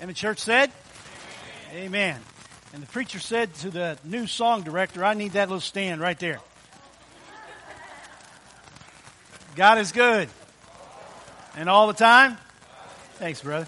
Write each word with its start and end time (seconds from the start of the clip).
And 0.00 0.08
the 0.08 0.14
church 0.14 0.38
said, 0.38 0.70
Amen. 1.72 1.86
Amen. 1.86 2.20
And 2.72 2.82
the 2.82 2.86
preacher 2.86 3.18
said 3.18 3.54
to 3.56 3.70
the 3.70 3.98
new 4.04 4.26
song 4.26 4.62
director, 4.62 5.04
I 5.04 5.14
need 5.14 5.32
that 5.32 5.48
little 5.48 5.60
stand 5.60 6.00
right 6.00 6.18
there. 6.18 6.40
God 9.56 9.78
is 9.78 9.90
good. 9.92 10.28
And 11.56 11.68
all 11.68 11.86
the 11.86 11.94
time? 11.94 12.36
Thanks, 13.14 13.40
brother. 13.40 13.66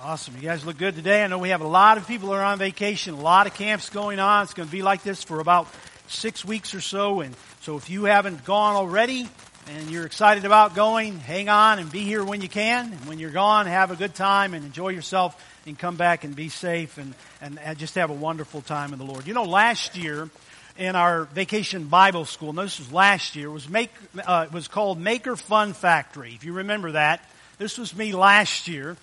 Awesome. 0.00 0.36
You 0.36 0.42
guys 0.42 0.64
look 0.64 0.78
good 0.78 0.94
today. 0.94 1.24
I 1.24 1.26
know 1.26 1.38
we 1.38 1.48
have 1.48 1.60
a 1.60 1.66
lot 1.66 1.98
of 1.98 2.06
people 2.06 2.28
that 2.28 2.36
are 2.36 2.44
on 2.44 2.58
vacation, 2.58 3.14
a 3.14 3.20
lot 3.20 3.48
of 3.48 3.54
camps 3.54 3.90
going 3.90 4.20
on. 4.20 4.44
It's 4.44 4.54
going 4.54 4.68
to 4.68 4.72
be 4.72 4.82
like 4.82 5.02
this 5.02 5.24
for 5.24 5.40
about 5.40 5.66
six 6.06 6.44
weeks 6.44 6.74
or 6.74 6.80
so. 6.80 7.20
And 7.20 7.34
so 7.62 7.76
if 7.76 7.90
you 7.90 8.04
haven't 8.04 8.44
gone 8.44 8.76
already, 8.76 9.28
and 9.70 9.90
you're 9.90 10.06
excited 10.06 10.44
about 10.44 10.74
going, 10.74 11.18
hang 11.18 11.48
on 11.48 11.78
and 11.78 11.90
be 11.92 12.00
here 12.00 12.24
when 12.24 12.40
you 12.40 12.48
can. 12.48 12.92
And 12.92 13.06
when 13.06 13.18
you're 13.18 13.30
gone, 13.30 13.66
have 13.66 13.90
a 13.90 13.96
good 13.96 14.14
time 14.14 14.54
and 14.54 14.64
enjoy 14.64 14.88
yourself 14.88 15.36
and 15.66 15.78
come 15.78 15.96
back 15.96 16.24
and 16.24 16.34
be 16.34 16.48
safe 16.48 16.96
and, 16.98 17.14
and, 17.40 17.58
and 17.58 17.78
just 17.78 17.94
have 17.96 18.10
a 18.10 18.14
wonderful 18.14 18.62
time 18.62 18.92
in 18.92 18.98
the 18.98 19.04
Lord. 19.04 19.26
You 19.26 19.34
know, 19.34 19.44
last 19.44 19.96
year 19.96 20.30
in 20.78 20.96
our 20.96 21.24
vacation 21.24 21.84
Bible 21.84 22.24
school, 22.24 22.52
no, 22.52 22.62
this 22.62 22.78
was 22.78 22.92
last 22.92 23.36
year, 23.36 23.50
was 23.50 23.68
make, 23.68 23.90
uh, 24.26 24.46
it 24.48 24.52
was 24.52 24.68
called 24.68 24.98
Maker 24.98 25.36
Fun 25.36 25.74
Factory. 25.74 26.32
If 26.34 26.44
you 26.44 26.54
remember 26.54 26.92
that, 26.92 27.22
this 27.58 27.76
was 27.76 27.94
me 27.94 28.12
last 28.12 28.68
year. 28.68 28.96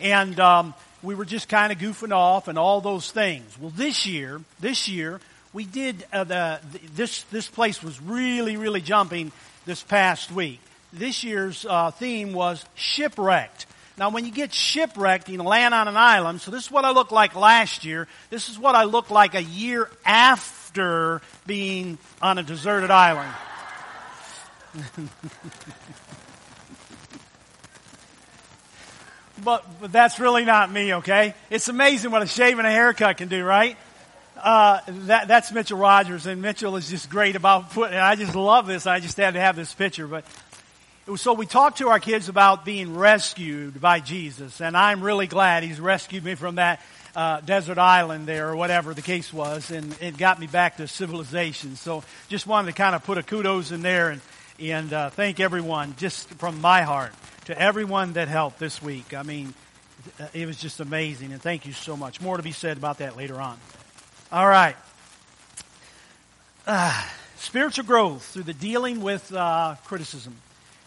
And, 0.00 0.38
um, 0.38 0.74
we 1.02 1.16
were 1.16 1.24
just 1.24 1.48
kind 1.48 1.72
of 1.72 1.78
goofing 1.78 2.12
off 2.12 2.46
and 2.46 2.56
all 2.56 2.80
those 2.80 3.10
things. 3.10 3.58
Well, 3.58 3.72
this 3.74 4.06
year, 4.06 4.40
this 4.60 4.88
year, 4.88 5.20
we 5.52 5.64
did 5.64 6.04
uh, 6.12 6.24
the, 6.24 6.60
this 6.94 7.24
this 7.24 7.48
place 7.48 7.82
was 7.82 8.00
really 8.00 8.56
really 8.56 8.80
jumping 8.80 9.32
this 9.64 9.82
past 9.82 10.32
week. 10.32 10.60
This 10.92 11.24
year's 11.24 11.64
uh, 11.64 11.90
theme 11.90 12.32
was 12.32 12.64
shipwrecked. 12.74 13.66
Now, 13.96 14.10
when 14.10 14.24
you 14.24 14.32
get 14.32 14.52
shipwrecked, 14.54 15.28
you 15.28 15.42
land 15.42 15.74
on 15.74 15.88
an 15.88 15.96
island. 15.96 16.40
So 16.40 16.50
this 16.50 16.64
is 16.64 16.70
what 16.70 16.84
I 16.84 16.90
looked 16.90 17.12
like 17.12 17.36
last 17.36 17.84
year. 17.84 18.08
This 18.30 18.48
is 18.48 18.58
what 18.58 18.74
I 18.74 18.84
looked 18.84 19.10
like 19.10 19.34
a 19.34 19.42
year 19.42 19.90
after 20.04 21.20
being 21.46 21.98
on 22.20 22.38
a 22.38 22.42
deserted 22.42 22.90
island. 22.90 23.30
but, 29.44 29.66
but 29.80 29.92
that's 29.92 30.18
really 30.18 30.46
not 30.46 30.72
me, 30.72 30.94
okay? 30.94 31.34
It's 31.50 31.68
amazing 31.68 32.10
what 32.10 32.22
a 32.22 32.26
shave 32.26 32.58
and 32.58 32.66
a 32.66 32.70
haircut 32.70 33.18
can 33.18 33.28
do, 33.28 33.44
right? 33.44 33.76
Uh, 34.36 34.80
that, 34.86 35.28
that's 35.28 35.52
Mitchell 35.52 35.78
Rogers, 35.78 36.26
and 36.26 36.42
Mitchell 36.42 36.76
is 36.76 36.88
just 36.88 37.10
great 37.10 37.36
about 37.36 37.70
putting. 37.72 37.96
I 37.96 38.16
just 38.16 38.34
love 38.34 38.66
this. 38.66 38.86
I 38.86 38.98
just 39.00 39.16
had 39.16 39.34
to 39.34 39.40
have 39.40 39.56
this 39.56 39.72
picture, 39.72 40.06
but 40.06 40.24
was, 41.06 41.20
so 41.20 41.32
we 41.32 41.46
talked 41.46 41.78
to 41.78 41.88
our 41.88 42.00
kids 42.00 42.28
about 42.28 42.64
being 42.64 42.96
rescued 42.96 43.80
by 43.80 44.00
Jesus, 44.00 44.60
and 44.60 44.76
I'm 44.76 45.02
really 45.02 45.26
glad 45.26 45.62
He's 45.62 45.80
rescued 45.80 46.24
me 46.24 46.34
from 46.34 46.56
that 46.56 46.80
uh, 47.14 47.40
desert 47.40 47.78
island 47.78 48.26
there, 48.26 48.48
or 48.48 48.56
whatever 48.56 48.94
the 48.94 49.02
case 49.02 49.32
was, 49.32 49.70
and 49.70 49.94
it 50.00 50.16
got 50.16 50.40
me 50.40 50.46
back 50.46 50.78
to 50.78 50.88
civilization. 50.88 51.76
So 51.76 52.02
just 52.28 52.46
wanted 52.46 52.68
to 52.68 52.74
kind 52.74 52.94
of 52.94 53.04
put 53.04 53.18
a 53.18 53.22
kudos 53.22 53.70
in 53.70 53.82
there 53.82 54.10
and 54.10 54.20
and 54.58 54.92
uh, 54.92 55.10
thank 55.10 55.40
everyone, 55.40 55.94
just 55.96 56.28
from 56.34 56.60
my 56.60 56.82
heart, 56.82 57.12
to 57.46 57.60
everyone 57.60 58.12
that 58.12 58.28
helped 58.28 58.58
this 58.58 58.80
week. 58.80 59.12
I 59.12 59.22
mean, 59.24 59.54
it 60.34 60.46
was 60.46 60.56
just 60.56 60.80
amazing, 60.80 61.32
and 61.32 61.42
thank 61.42 61.66
you 61.66 61.72
so 61.72 61.96
much. 61.96 62.20
More 62.20 62.36
to 62.36 62.42
be 62.42 62.52
said 62.52 62.76
about 62.76 62.98
that 62.98 63.16
later 63.16 63.40
on. 63.40 63.58
All 64.32 64.48
right. 64.48 64.76
Uh, 66.66 67.06
spiritual 67.36 67.84
growth 67.84 68.24
through 68.24 68.44
the 68.44 68.54
dealing 68.54 69.02
with 69.02 69.30
uh, 69.30 69.74
criticism. 69.84 70.34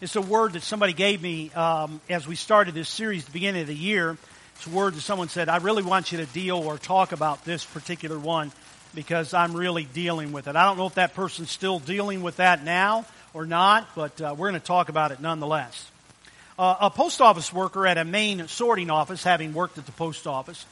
It's 0.02 0.16
a 0.16 0.22
word 0.22 0.54
that 0.54 0.64
somebody 0.64 0.94
gave 0.94 1.22
me 1.22 1.52
um, 1.52 2.02
as 2.10 2.28
we 2.28 2.38
started 2.38 2.74
this 2.74 2.90
series 2.90 3.22
at 3.22 3.28
the 3.28 3.34
beginning 3.34 3.62
of 3.62 3.68
the 3.68 3.76
year. 3.76 4.18
It's 4.56 4.66
a 4.66 4.72
word 4.72 4.96
that 4.96 5.02
someone 5.02 5.30
said, 5.30 5.48
I 5.48 5.58
really 5.58 5.84
want 5.84 6.12
you 6.12 6.18
to 6.18 6.26
deal 6.26 6.58
or 6.58 6.80
talk 6.80 7.12
about 7.12 7.46
this 7.46 7.64
particular 7.64 8.18
one 8.18 8.52
because 8.96 9.36
I'm 9.36 9.54
really 9.54 9.84
dealing 9.84 10.32
with 10.32 10.48
it. 10.48 10.56
I 10.56 10.66
don't 10.66 10.80
know 10.80 10.88
if 10.88 10.96
that 10.96 11.14
person's 11.14 11.52
still 11.52 11.78
dealing 11.78 12.24
with 12.24 12.38
that 12.38 12.64
now 12.64 13.06
or 13.36 13.46
not, 13.46 13.88
but 13.96 14.20
uh, 14.20 14.34
we're 14.36 14.50
going 14.50 14.60
to 14.60 14.66
talk 14.66 14.90
about 14.90 15.12
it 15.12 15.20
nonetheless. 15.20 15.92
Uh, 16.58 16.78
a 16.82 16.90
post 16.90 17.22
office 17.22 17.54
worker 17.54 17.86
at 17.86 18.00
a 18.00 18.06
main 18.06 18.48
sorting 18.48 18.90
office, 18.90 19.24
having 19.24 19.54
worked 19.54 19.78
at 19.78 19.86
the 19.86 19.92
post 19.92 20.26
office, 20.26 20.66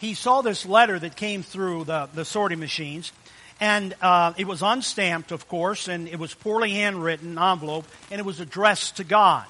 he 0.00 0.14
saw 0.14 0.40
this 0.40 0.64
letter 0.64 0.98
that 0.98 1.14
came 1.14 1.42
through 1.42 1.84
the, 1.84 2.08
the 2.14 2.24
sorting 2.24 2.58
machines. 2.58 3.12
And 3.60 3.94
uh, 4.00 4.32
it 4.38 4.46
was 4.46 4.62
unstamped, 4.62 5.32
of 5.32 5.46
course, 5.46 5.86
and 5.86 6.08
it 6.08 6.18
was 6.18 6.32
poorly 6.32 6.70
handwritten 6.70 7.38
envelope, 7.38 7.84
and 8.10 8.18
it 8.18 8.24
was 8.24 8.40
addressed 8.40 8.96
to 8.96 9.04
God. 9.04 9.44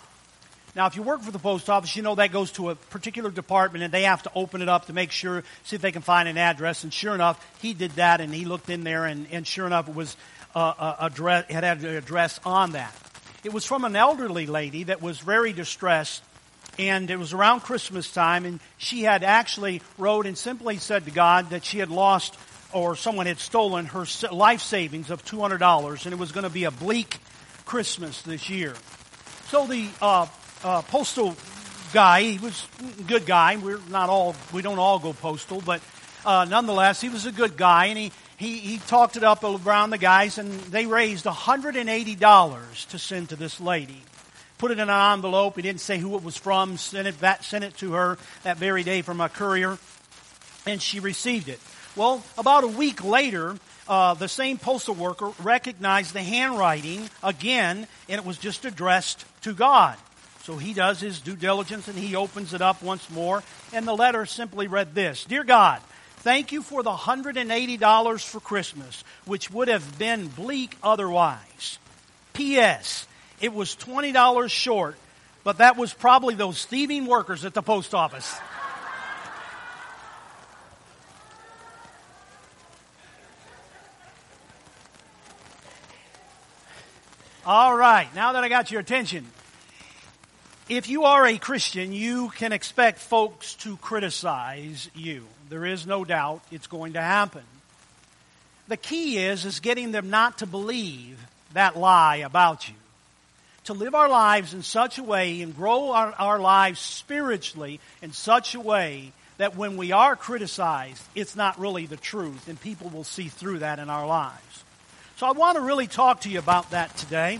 Now, 0.74 0.86
if 0.86 0.96
you 0.96 1.02
work 1.02 1.22
for 1.22 1.30
the 1.30 1.38
post 1.38 1.70
office, 1.70 1.94
you 1.94 2.02
know 2.02 2.16
that 2.16 2.32
goes 2.32 2.50
to 2.52 2.70
a 2.70 2.74
particular 2.74 3.30
department, 3.30 3.84
and 3.84 3.94
they 3.94 4.02
have 4.02 4.24
to 4.24 4.32
open 4.34 4.62
it 4.62 4.68
up 4.68 4.86
to 4.86 4.92
make 4.92 5.12
sure, 5.12 5.44
see 5.62 5.76
if 5.76 5.82
they 5.82 5.92
can 5.92 6.02
find 6.02 6.28
an 6.28 6.36
address. 6.36 6.82
And 6.82 6.92
sure 6.92 7.14
enough, 7.14 7.38
he 7.62 7.72
did 7.72 7.92
that, 7.92 8.20
and 8.20 8.34
he 8.34 8.44
looked 8.44 8.68
in 8.68 8.82
there, 8.82 9.04
and, 9.04 9.28
and 9.30 9.46
sure 9.46 9.66
enough, 9.66 9.88
it 9.88 9.94
was 9.94 10.16
uh, 10.56 10.74
uh 10.76 10.96
address, 11.00 11.48
had 11.48 11.62
an 11.62 11.84
address 11.86 12.40
on 12.44 12.72
that. 12.72 12.92
It 13.44 13.52
was 13.52 13.64
from 13.64 13.84
an 13.84 13.94
elderly 13.94 14.46
lady 14.46 14.84
that 14.84 15.00
was 15.00 15.20
very 15.20 15.52
distressed 15.52 16.22
and 16.80 17.10
it 17.10 17.18
was 17.18 17.34
around 17.34 17.60
Christmas 17.60 18.10
time, 18.10 18.46
and 18.46 18.58
she 18.78 19.02
had 19.02 19.22
actually 19.22 19.82
wrote 19.98 20.26
and 20.26 20.36
simply 20.36 20.78
said 20.78 21.04
to 21.04 21.10
God 21.10 21.50
that 21.50 21.64
she 21.64 21.78
had 21.78 21.90
lost 21.90 22.38
or 22.72 22.96
someone 22.96 23.26
had 23.26 23.38
stolen 23.38 23.84
her 23.86 24.06
life 24.32 24.62
savings 24.62 25.10
of 25.10 25.24
$200, 25.24 26.04
and 26.04 26.12
it 26.14 26.18
was 26.18 26.32
going 26.32 26.44
to 26.44 26.50
be 26.50 26.64
a 26.64 26.70
bleak 26.70 27.18
Christmas 27.66 28.22
this 28.22 28.48
year. 28.48 28.74
So 29.48 29.66
the 29.66 29.88
uh, 30.00 30.26
uh, 30.64 30.82
postal 30.82 31.36
guy, 31.92 32.22
he 32.22 32.38
was 32.38 32.66
a 32.98 33.02
good 33.02 33.26
guy. 33.26 33.56
We're 33.56 33.80
not 33.90 34.08
all, 34.08 34.34
we 34.52 34.62
don't 34.62 34.78
all 34.78 34.98
go 34.98 35.12
postal, 35.12 35.60
but 35.60 35.82
uh, 36.24 36.46
nonetheless, 36.48 37.00
he 37.00 37.08
was 37.08 37.26
a 37.26 37.32
good 37.32 37.56
guy, 37.56 37.86
and 37.86 37.98
he, 37.98 38.12
he, 38.38 38.58
he 38.58 38.78
talked 38.78 39.16
it 39.16 39.24
up 39.24 39.44
around 39.44 39.90
the 39.90 39.98
guys, 39.98 40.38
and 40.38 40.52
they 40.52 40.86
raised 40.86 41.26
$180 41.26 42.86
to 42.88 42.98
send 42.98 43.28
to 43.30 43.36
this 43.36 43.60
lady 43.60 44.02
put 44.60 44.70
it 44.70 44.78
in 44.78 44.90
an 44.90 45.12
envelope. 45.12 45.56
He 45.56 45.62
didn't 45.62 45.80
say 45.80 45.96
who 45.96 46.14
it 46.16 46.22
was 46.22 46.36
from. 46.36 46.76
Sent 46.76 47.08
it, 47.08 47.16
sent 47.42 47.64
it 47.64 47.76
to 47.78 47.94
her 47.94 48.18
that 48.42 48.58
very 48.58 48.82
day 48.82 49.00
from 49.00 49.22
a 49.22 49.30
courier, 49.30 49.78
and 50.66 50.82
she 50.82 51.00
received 51.00 51.48
it. 51.48 51.58
Well, 51.96 52.22
about 52.36 52.64
a 52.64 52.68
week 52.68 53.02
later, 53.02 53.56
uh, 53.88 54.12
the 54.14 54.28
same 54.28 54.58
postal 54.58 54.94
worker 54.94 55.32
recognized 55.42 56.12
the 56.12 56.22
handwriting 56.22 57.08
again, 57.22 57.88
and 58.08 58.20
it 58.20 58.26
was 58.26 58.36
just 58.36 58.66
addressed 58.66 59.24
to 59.42 59.54
God. 59.54 59.96
So 60.42 60.58
he 60.58 60.74
does 60.74 61.00
his 61.00 61.20
due 61.20 61.36
diligence 61.36 61.88
and 61.88 61.98
he 61.98 62.14
opens 62.14 62.52
it 62.52 62.60
up 62.60 62.82
once 62.82 63.08
more, 63.08 63.42
and 63.72 63.88
the 63.88 63.96
letter 63.96 64.26
simply 64.26 64.68
read 64.68 64.94
this 64.94 65.24
Dear 65.24 65.42
God, 65.42 65.80
thank 66.18 66.52
you 66.52 66.60
for 66.60 66.82
the 66.82 66.92
$180 66.92 68.24
for 68.24 68.40
Christmas, 68.40 69.04
which 69.24 69.50
would 69.50 69.68
have 69.68 69.98
been 69.98 70.28
bleak 70.28 70.76
otherwise. 70.82 71.78
P.S. 72.34 73.06
It 73.40 73.54
was 73.54 73.74
$20 73.76 74.50
short, 74.50 74.96
but 75.44 75.58
that 75.58 75.76
was 75.76 75.94
probably 75.94 76.34
those 76.34 76.64
thieving 76.64 77.06
workers 77.06 77.44
at 77.44 77.54
the 77.54 77.62
post 77.62 77.94
office. 77.94 78.38
All 87.46 87.74
right, 87.74 88.14
now 88.14 88.34
that 88.34 88.44
I 88.44 88.50
got 88.50 88.70
your 88.70 88.80
attention, 88.80 89.26
if 90.68 90.90
you 90.90 91.04
are 91.04 91.26
a 91.26 91.38
Christian, 91.38 91.92
you 91.92 92.28
can 92.28 92.52
expect 92.52 92.98
folks 92.98 93.54
to 93.56 93.78
criticize 93.78 94.90
you. 94.94 95.24
There 95.48 95.64
is 95.64 95.86
no 95.86 96.04
doubt 96.04 96.42
it's 96.52 96.66
going 96.66 96.92
to 96.92 97.00
happen. 97.00 97.42
The 98.68 98.76
key 98.76 99.18
is 99.18 99.46
is 99.46 99.58
getting 99.60 99.90
them 99.90 100.10
not 100.10 100.38
to 100.38 100.46
believe 100.46 101.18
that 101.54 101.76
lie 101.76 102.16
about 102.16 102.68
you 102.68 102.74
to 103.70 103.74
live 103.74 103.94
our 103.94 104.08
lives 104.08 104.52
in 104.52 104.64
such 104.64 104.98
a 104.98 105.02
way 105.02 105.42
and 105.42 105.54
grow 105.54 105.92
our, 105.92 106.12
our 106.18 106.40
lives 106.40 106.80
spiritually 106.80 107.78
in 108.02 108.10
such 108.12 108.56
a 108.56 108.60
way 108.60 109.12
that 109.38 109.56
when 109.56 109.76
we 109.76 109.92
are 109.92 110.16
criticized, 110.16 111.00
it's 111.14 111.36
not 111.36 111.56
really 111.56 111.86
the 111.86 111.96
truth, 111.96 112.48
and 112.48 112.60
people 112.60 112.90
will 112.90 113.04
see 113.04 113.28
through 113.28 113.60
that 113.60 113.78
in 113.78 113.88
our 113.88 114.08
lives. 114.08 114.64
So 115.18 115.26
I 115.28 115.30
want 115.30 115.56
to 115.56 115.62
really 115.62 115.86
talk 115.86 116.22
to 116.22 116.28
you 116.28 116.40
about 116.40 116.72
that 116.72 116.96
today. 116.96 117.38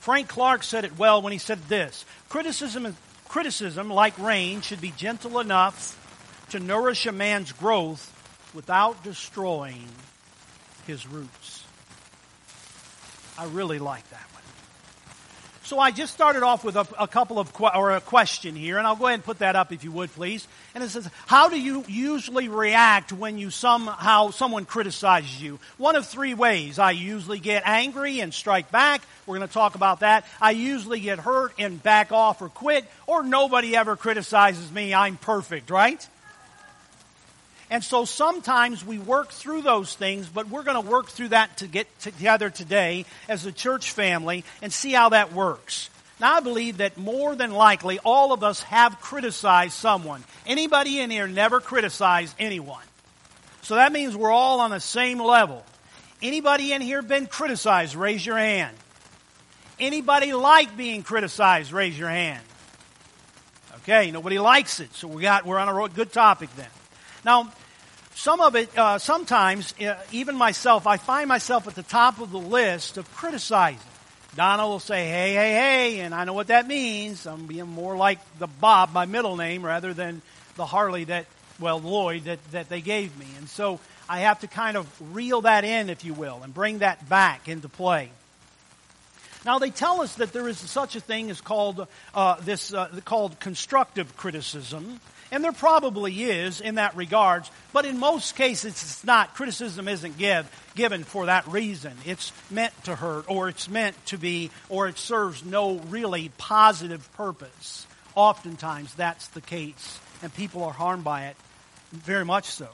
Frank 0.00 0.26
Clark 0.26 0.64
said 0.64 0.84
it 0.84 0.98
well 0.98 1.22
when 1.22 1.32
he 1.32 1.38
said 1.38 1.60
this 1.68 2.04
criticism, 2.28 2.96
criticism, 3.28 3.90
like 3.90 4.18
rain, 4.18 4.60
should 4.60 4.80
be 4.80 4.92
gentle 4.96 5.38
enough 5.38 5.96
to 6.50 6.58
nourish 6.58 7.06
a 7.06 7.12
man's 7.12 7.52
growth 7.52 8.10
without 8.54 9.04
destroying 9.04 9.88
his 10.84 11.06
roots. 11.06 11.64
I 13.38 13.44
really 13.44 13.78
like 13.78 14.08
that 14.10 14.26
one. 14.32 14.42
So 15.64 15.78
I 15.78 15.92
just 15.92 16.12
started 16.12 16.42
off 16.42 16.64
with 16.64 16.76
a, 16.76 16.86
a 16.98 17.06
couple 17.06 17.38
of, 17.38 17.54
que- 17.54 17.70
or 17.74 17.92
a 17.92 18.00
question 18.00 18.56
here, 18.56 18.78
and 18.78 18.86
I'll 18.86 18.96
go 18.96 19.06
ahead 19.06 19.14
and 19.14 19.24
put 19.24 19.38
that 19.38 19.54
up 19.54 19.72
if 19.72 19.84
you 19.84 19.92
would, 19.92 20.12
please. 20.12 20.46
And 20.74 20.82
it 20.82 20.90
says, 20.90 21.08
how 21.26 21.48
do 21.48 21.58
you 21.58 21.84
usually 21.86 22.48
react 22.48 23.12
when 23.12 23.38
you 23.38 23.50
somehow, 23.50 24.30
someone 24.30 24.64
criticizes 24.64 25.40
you? 25.40 25.60
One 25.78 25.94
of 25.94 26.06
three 26.06 26.34
ways. 26.34 26.78
I 26.78 26.90
usually 26.90 27.38
get 27.38 27.62
angry 27.64 28.20
and 28.20 28.34
strike 28.34 28.72
back. 28.72 29.02
We're 29.24 29.36
going 29.38 29.48
to 29.48 29.54
talk 29.54 29.76
about 29.76 30.00
that. 30.00 30.26
I 30.40 30.50
usually 30.50 31.00
get 31.00 31.20
hurt 31.20 31.54
and 31.58 31.80
back 31.80 32.10
off 32.10 32.42
or 32.42 32.48
quit, 32.48 32.84
or 33.06 33.22
nobody 33.22 33.76
ever 33.76 33.96
criticizes 33.96 34.70
me. 34.72 34.92
I'm 34.92 35.16
perfect, 35.16 35.70
right? 35.70 36.06
And 37.72 37.82
so 37.82 38.04
sometimes 38.04 38.84
we 38.84 38.98
work 38.98 39.30
through 39.30 39.62
those 39.62 39.94
things, 39.94 40.28
but 40.28 40.46
we're 40.50 40.62
going 40.62 40.84
to 40.84 40.90
work 40.90 41.08
through 41.08 41.28
that 41.28 41.56
to 41.56 41.66
get 41.66 41.86
together 42.00 42.50
today 42.50 43.06
as 43.30 43.46
a 43.46 43.50
church 43.50 43.92
family 43.92 44.44
and 44.60 44.70
see 44.70 44.92
how 44.92 45.08
that 45.08 45.32
works. 45.32 45.88
Now, 46.20 46.34
I 46.34 46.40
believe 46.40 46.76
that 46.76 46.98
more 46.98 47.34
than 47.34 47.50
likely 47.50 47.98
all 48.00 48.34
of 48.34 48.44
us 48.44 48.62
have 48.64 49.00
criticized 49.00 49.72
someone. 49.72 50.22
Anybody 50.46 51.00
in 51.00 51.08
here 51.08 51.26
never 51.26 51.60
criticized 51.60 52.36
anyone. 52.38 52.84
So 53.62 53.76
that 53.76 53.90
means 53.90 54.14
we're 54.14 54.30
all 54.30 54.60
on 54.60 54.70
the 54.70 54.78
same 54.78 55.18
level. 55.18 55.64
Anybody 56.20 56.74
in 56.74 56.82
here 56.82 57.00
been 57.00 57.26
criticized? 57.26 57.94
Raise 57.94 58.24
your 58.24 58.36
hand. 58.36 58.76
Anybody 59.80 60.34
like 60.34 60.76
being 60.76 61.02
criticized? 61.02 61.72
Raise 61.72 61.98
your 61.98 62.10
hand. 62.10 62.44
Okay, 63.76 64.10
nobody 64.10 64.38
likes 64.38 64.78
it, 64.78 64.94
so 64.94 65.08
we 65.08 65.22
got 65.22 65.46
we're 65.46 65.58
on 65.58 65.70
a 65.70 65.88
good 65.88 66.12
topic 66.12 66.54
then. 66.54 66.68
Now, 67.24 67.52
some 68.14 68.40
of 68.40 68.54
it, 68.56 68.76
uh, 68.76 68.98
sometimes, 68.98 69.74
uh, 69.80 69.94
even 70.12 70.36
myself, 70.36 70.86
I 70.86 70.96
find 70.96 71.28
myself 71.28 71.66
at 71.66 71.74
the 71.74 71.82
top 71.82 72.20
of 72.20 72.30
the 72.30 72.38
list 72.38 72.98
of 72.98 73.10
criticizing. 73.14 73.80
Donna 74.34 74.66
will 74.66 74.80
say, 74.80 75.08
hey, 75.08 75.34
hey, 75.34 75.52
hey, 75.52 76.00
and 76.00 76.14
I 76.14 76.24
know 76.24 76.32
what 76.32 76.46
that 76.46 76.66
means. 76.66 77.26
I'm 77.26 77.46
being 77.46 77.68
more 77.68 77.96
like 77.96 78.18
the 78.38 78.46
Bob, 78.46 78.92
my 78.92 79.04
middle 79.04 79.36
name, 79.36 79.64
rather 79.64 79.92
than 79.92 80.22
the 80.56 80.64
Harley 80.64 81.04
that, 81.04 81.26
well, 81.60 81.80
Lloyd 81.80 82.24
that, 82.24 82.38
that 82.52 82.68
they 82.68 82.80
gave 82.80 83.16
me. 83.18 83.26
And 83.38 83.48
so 83.48 83.78
I 84.08 84.20
have 84.20 84.40
to 84.40 84.46
kind 84.46 84.76
of 84.76 85.14
reel 85.14 85.42
that 85.42 85.64
in, 85.64 85.90
if 85.90 86.04
you 86.04 86.14
will, 86.14 86.40
and 86.42 86.54
bring 86.54 86.78
that 86.78 87.08
back 87.08 87.48
into 87.48 87.68
play. 87.68 88.10
Now 89.44 89.58
they 89.58 89.70
tell 89.70 90.00
us 90.00 90.14
that 90.16 90.32
there 90.32 90.48
is 90.48 90.58
such 90.58 90.96
a 90.96 91.00
thing 91.00 91.30
as 91.30 91.40
called 91.40 91.86
uh, 92.14 92.36
this 92.40 92.72
uh, 92.72 92.88
called 93.04 93.40
constructive 93.40 94.16
criticism, 94.16 95.00
and 95.32 95.42
there 95.42 95.50
probably 95.50 96.24
is 96.24 96.60
in 96.60 96.74
that 96.74 96.94
regards, 96.94 97.50
but 97.72 97.86
in 97.86 97.98
most 97.98 98.36
cases 98.36 98.74
it's 98.74 99.02
not. 99.02 99.34
Criticism 99.34 99.88
isn't 99.88 100.18
give, 100.18 100.48
given 100.74 101.04
for 101.04 101.26
that 101.26 101.48
reason. 101.48 101.94
It's 102.04 102.32
meant 102.50 102.74
to 102.84 102.94
hurt, 102.94 103.24
or 103.28 103.48
it's 103.48 103.68
meant 103.68 103.96
to 104.06 104.18
be, 104.18 104.50
or 104.68 104.88
it 104.88 104.98
serves 104.98 105.42
no 105.42 105.78
really 105.88 106.30
positive 106.36 107.10
purpose. 107.14 107.86
Oftentimes 108.14 108.94
that's 108.94 109.28
the 109.28 109.40
case, 109.40 109.98
and 110.22 110.32
people 110.34 110.64
are 110.64 110.72
harmed 110.72 111.02
by 111.02 111.28
it, 111.28 111.36
very 111.92 112.26
much 112.26 112.44
so. 112.44 112.68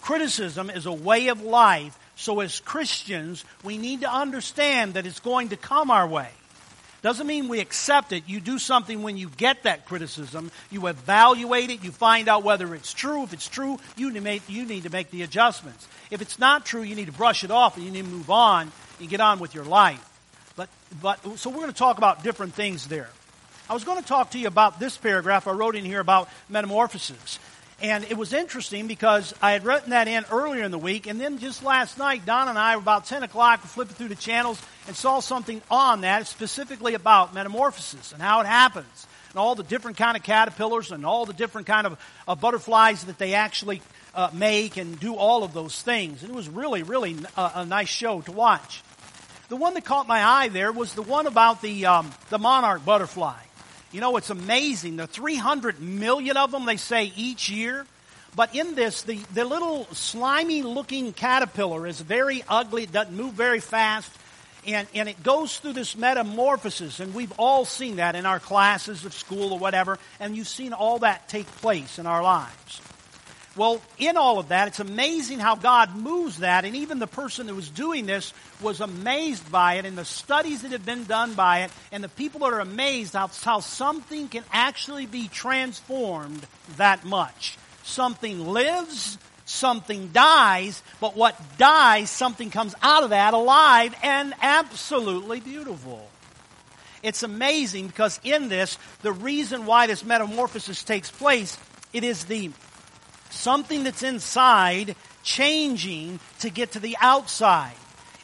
Criticism 0.00 0.70
is 0.70 0.86
a 0.86 0.92
way 0.92 1.28
of 1.28 1.42
life, 1.42 1.98
so 2.14 2.38
as 2.40 2.60
Christians, 2.60 3.44
we 3.64 3.76
need 3.76 4.02
to 4.02 4.10
understand 4.10 4.94
that 4.94 5.04
it's 5.04 5.20
going 5.20 5.48
to 5.48 5.56
come 5.56 5.90
our 5.90 6.06
way. 6.06 6.30
Doesn't 7.08 7.26
mean 7.26 7.48
we 7.48 7.60
accept 7.60 8.12
it. 8.12 8.24
You 8.26 8.38
do 8.38 8.58
something 8.58 9.02
when 9.02 9.16
you 9.16 9.30
get 9.30 9.62
that 9.62 9.86
criticism. 9.86 10.50
You 10.70 10.88
evaluate 10.88 11.70
it. 11.70 11.82
You 11.82 11.90
find 11.90 12.28
out 12.28 12.42
whether 12.42 12.74
it's 12.74 12.92
true. 12.92 13.22
If 13.22 13.32
it's 13.32 13.48
true, 13.48 13.78
you 13.96 14.08
need 14.08 14.18
to 14.18 14.20
make, 14.20 14.42
you 14.46 14.66
need 14.66 14.82
to 14.82 14.90
make 14.90 15.10
the 15.10 15.22
adjustments. 15.22 15.88
If 16.10 16.20
it's 16.20 16.38
not 16.38 16.66
true, 16.66 16.82
you 16.82 16.94
need 16.94 17.06
to 17.06 17.12
brush 17.12 17.44
it 17.44 17.50
off 17.50 17.78
and 17.78 17.86
you 17.86 17.90
need 17.90 18.04
to 18.04 18.10
move 18.10 18.28
on 18.28 18.70
and 19.00 19.08
get 19.08 19.22
on 19.22 19.38
with 19.38 19.54
your 19.54 19.64
life. 19.64 20.04
But, 20.54 20.68
but, 21.00 21.38
so 21.38 21.48
we're 21.48 21.60
going 21.60 21.72
to 21.72 21.78
talk 21.78 21.96
about 21.96 22.22
different 22.22 22.52
things 22.52 22.86
there. 22.88 23.08
I 23.70 23.72
was 23.72 23.84
going 23.84 24.02
to 24.02 24.06
talk 24.06 24.32
to 24.32 24.38
you 24.38 24.46
about 24.46 24.78
this 24.78 24.98
paragraph 24.98 25.46
I 25.46 25.52
wrote 25.52 25.76
in 25.76 25.86
here 25.86 26.00
about 26.00 26.28
metamorphosis. 26.50 27.38
And 27.80 28.04
it 28.04 28.16
was 28.16 28.32
interesting 28.32 28.88
because 28.88 29.32
I 29.40 29.52
had 29.52 29.64
written 29.64 29.90
that 29.90 30.08
in 30.08 30.24
earlier 30.32 30.64
in 30.64 30.72
the 30.72 30.78
week, 30.78 31.06
and 31.06 31.20
then 31.20 31.38
just 31.38 31.62
last 31.62 31.96
night, 31.96 32.26
Don 32.26 32.48
and 32.48 32.58
I, 32.58 32.74
were 32.74 32.82
about 32.82 33.06
10 33.06 33.22
o'clock, 33.22 33.62
were 33.62 33.68
flipping 33.68 33.94
through 33.94 34.08
the 34.08 34.16
channels 34.16 34.60
and 34.88 34.96
saw 34.96 35.20
something 35.20 35.62
on 35.70 36.00
that 36.00 36.26
specifically 36.26 36.94
about 36.94 37.34
metamorphosis 37.34 38.12
and 38.12 38.20
how 38.20 38.40
it 38.40 38.46
happens, 38.46 39.06
and 39.30 39.38
all 39.38 39.54
the 39.54 39.62
different 39.62 39.96
kind 39.96 40.16
of 40.16 40.24
caterpillars 40.24 40.90
and 40.90 41.06
all 41.06 41.24
the 41.24 41.32
different 41.32 41.68
kind 41.68 41.86
of 41.86 41.98
uh, 42.26 42.34
butterflies 42.34 43.04
that 43.04 43.16
they 43.18 43.34
actually 43.34 43.80
uh, 44.12 44.30
make 44.32 44.76
and 44.76 44.98
do 44.98 45.14
all 45.14 45.44
of 45.44 45.52
those 45.52 45.80
things. 45.80 46.22
And 46.22 46.32
it 46.32 46.34
was 46.34 46.48
really, 46.48 46.82
really 46.82 47.16
a, 47.36 47.40
uh, 47.40 47.50
a, 47.56 47.64
nice 47.64 47.88
show 47.88 48.22
to 48.22 48.32
watch. 48.32 48.82
The 49.50 49.56
one 49.56 49.74
that 49.74 49.84
caught 49.84 50.08
my 50.08 50.24
eye 50.24 50.48
there 50.48 50.72
was 50.72 50.94
the 50.94 51.02
one 51.02 51.28
about 51.28 51.62
the 51.62 51.86
um, 51.86 52.10
the 52.28 52.38
monarch 52.38 52.84
butterfly. 52.84 53.38
You 53.90 54.00
know, 54.00 54.16
it's 54.16 54.30
amazing. 54.30 54.96
The 54.96 55.06
300 55.06 55.80
million 55.80 56.36
of 56.36 56.50
them, 56.50 56.66
they 56.66 56.76
say, 56.76 57.12
each 57.16 57.48
year. 57.48 57.86
But 58.36 58.54
in 58.54 58.74
this, 58.74 59.02
the, 59.02 59.16
the 59.32 59.44
little 59.44 59.86
slimy 59.92 60.62
looking 60.62 61.12
caterpillar 61.12 61.86
is 61.86 62.00
very 62.00 62.44
ugly. 62.48 62.84
It 62.84 62.92
doesn't 62.92 63.16
move 63.16 63.32
very 63.32 63.60
fast. 63.60 64.12
And, 64.66 64.86
and 64.94 65.08
it 65.08 65.22
goes 65.22 65.58
through 65.58 65.72
this 65.72 65.96
metamorphosis. 65.96 67.00
And 67.00 67.14
we've 67.14 67.32
all 67.38 67.64
seen 67.64 67.96
that 67.96 68.14
in 68.14 68.26
our 68.26 68.38
classes 68.38 69.06
of 69.06 69.14
school 69.14 69.52
or 69.52 69.58
whatever. 69.58 69.98
And 70.20 70.36
you've 70.36 70.48
seen 70.48 70.74
all 70.74 70.98
that 70.98 71.28
take 71.28 71.46
place 71.46 71.98
in 71.98 72.06
our 72.06 72.22
lives. 72.22 72.82
Well, 73.58 73.80
in 73.98 74.16
all 74.16 74.38
of 74.38 74.48
that, 74.50 74.68
it's 74.68 74.78
amazing 74.78 75.40
how 75.40 75.56
God 75.56 75.96
moves 75.96 76.38
that, 76.38 76.64
and 76.64 76.76
even 76.76 77.00
the 77.00 77.08
person 77.08 77.48
that 77.48 77.54
was 77.54 77.68
doing 77.68 78.06
this 78.06 78.32
was 78.60 78.80
amazed 78.80 79.50
by 79.50 79.74
it, 79.74 79.84
and 79.84 79.98
the 79.98 80.04
studies 80.04 80.62
that 80.62 80.70
have 80.70 80.86
been 80.86 81.06
done 81.06 81.34
by 81.34 81.62
it, 81.62 81.72
and 81.90 82.04
the 82.04 82.08
people 82.08 82.40
that 82.40 82.52
are 82.52 82.60
amazed 82.60 83.14
how, 83.14 83.26
how 83.42 83.58
something 83.58 84.28
can 84.28 84.44
actually 84.52 85.06
be 85.06 85.26
transformed 85.26 86.46
that 86.76 87.04
much. 87.04 87.58
Something 87.82 88.46
lives, 88.46 89.18
something 89.44 90.10
dies, 90.12 90.80
but 91.00 91.16
what 91.16 91.36
dies, 91.58 92.10
something 92.10 92.50
comes 92.50 92.76
out 92.80 93.02
of 93.02 93.10
that 93.10 93.34
alive 93.34 93.92
and 94.04 94.34
absolutely 94.40 95.40
beautiful. 95.40 96.08
It's 97.02 97.24
amazing 97.24 97.88
because 97.88 98.20
in 98.22 98.48
this, 98.48 98.78
the 99.02 99.12
reason 99.12 99.66
why 99.66 99.88
this 99.88 100.04
metamorphosis 100.04 100.84
takes 100.84 101.10
place, 101.10 101.58
it 101.92 102.04
is 102.04 102.26
the 102.26 102.52
something 103.30 103.84
that's 103.84 104.02
inside 104.02 104.96
changing 105.22 106.20
to 106.40 106.50
get 106.50 106.72
to 106.72 106.80
the 106.80 106.96
outside. 107.00 107.74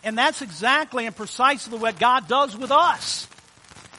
And 0.02 0.18
that's 0.18 0.42
exactly 0.42 1.06
and 1.06 1.16
precisely 1.16 1.78
what 1.78 1.98
God 1.98 2.28
does 2.28 2.56
with 2.56 2.70
us. 2.70 3.26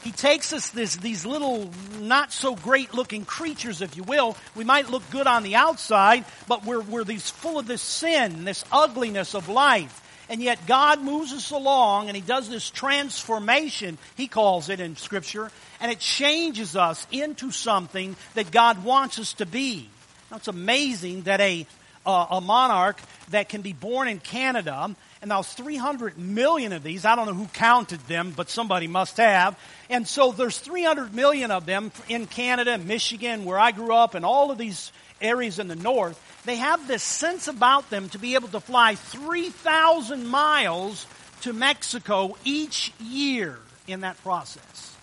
He 0.03 0.11
takes 0.11 0.53
us 0.53 0.69
this, 0.69 0.95
these 0.97 1.25
little 1.25 1.71
not 1.99 2.31
so 2.31 2.55
great 2.55 2.93
looking 2.93 3.25
creatures, 3.25 3.81
if 3.81 3.97
you 3.97 4.03
will. 4.03 4.37
We 4.53 4.63
might 4.63 4.91
look 4.91 5.01
good 5.09 5.25
on 5.25 5.41
the 5.41 5.55
outside, 5.55 6.25
but 6.47 6.63
we're, 6.63 6.81
we're 6.81 7.03
these 7.03 7.27
full 7.31 7.57
of 7.57 7.65
this 7.65 7.81
sin, 7.81 8.45
this 8.45 8.63
ugliness 8.71 9.33
of 9.33 9.49
life. 9.49 10.03
And 10.29 10.43
yet 10.43 10.67
God 10.67 11.01
moves 11.01 11.33
us 11.33 11.49
along 11.49 12.07
and 12.07 12.15
He 12.15 12.21
does 12.21 12.47
this 12.47 12.69
transformation, 12.69 13.97
He 14.15 14.27
calls 14.27 14.69
it 14.69 14.79
in 14.79 14.95
Scripture, 14.95 15.51
and 15.79 15.91
it 15.91 15.99
changes 15.99 16.75
us 16.75 17.05
into 17.11 17.49
something 17.49 18.15
that 18.35 18.51
God 18.51 18.83
wants 18.83 19.17
us 19.17 19.33
to 19.33 19.47
be. 19.47 19.89
It's 20.35 20.47
amazing 20.47 21.23
that 21.23 21.41
a, 21.41 21.65
uh, 22.05 22.27
a 22.31 22.41
monarch 22.41 22.99
that 23.29 23.49
can 23.49 23.61
be 23.61 23.73
born 23.73 24.07
in 24.07 24.19
Canada, 24.19 24.95
and 25.21 25.31
there's 25.31 25.53
300 25.53 26.17
million 26.17 26.73
of 26.73 26.83
these. 26.83 27.05
I 27.05 27.15
don't 27.15 27.27
know 27.27 27.33
who 27.33 27.47
counted 27.47 28.01
them, 28.01 28.33
but 28.35 28.49
somebody 28.49 28.87
must 28.87 29.17
have. 29.17 29.57
And 29.89 30.07
so 30.07 30.31
there's 30.31 30.59
300 30.59 31.13
million 31.13 31.51
of 31.51 31.65
them 31.65 31.91
in 32.09 32.27
Canada, 32.27 32.77
Michigan, 32.77 33.45
where 33.45 33.59
I 33.59 33.71
grew 33.71 33.93
up, 33.93 34.13
and 34.13 34.25
all 34.25 34.51
of 34.51 34.57
these 34.57 34.91
areas 35.21 35.59
in 35.59 35.67
the 35.67 35.75
north. 35.75 36.21
They 36.45 36.57
have 36.57 36.87
this 36.87 37.03
sense 37.03 37.47
about 37.47 37.89
them 37.89 38.09
to 38.09 38.19
be 38.19 38.35
able 38.35 38.49
to 38.49 38.59
fly 38.59 38.95
3,000 38.95 40.27
miles 40.27 41.07
to 41.41 41.53
Mexico 41.53 42.37
each 42.43 42.93
year 42.99 43.57
in 43.87 44.01
that 44.01 44.21
process. 44.23 44.95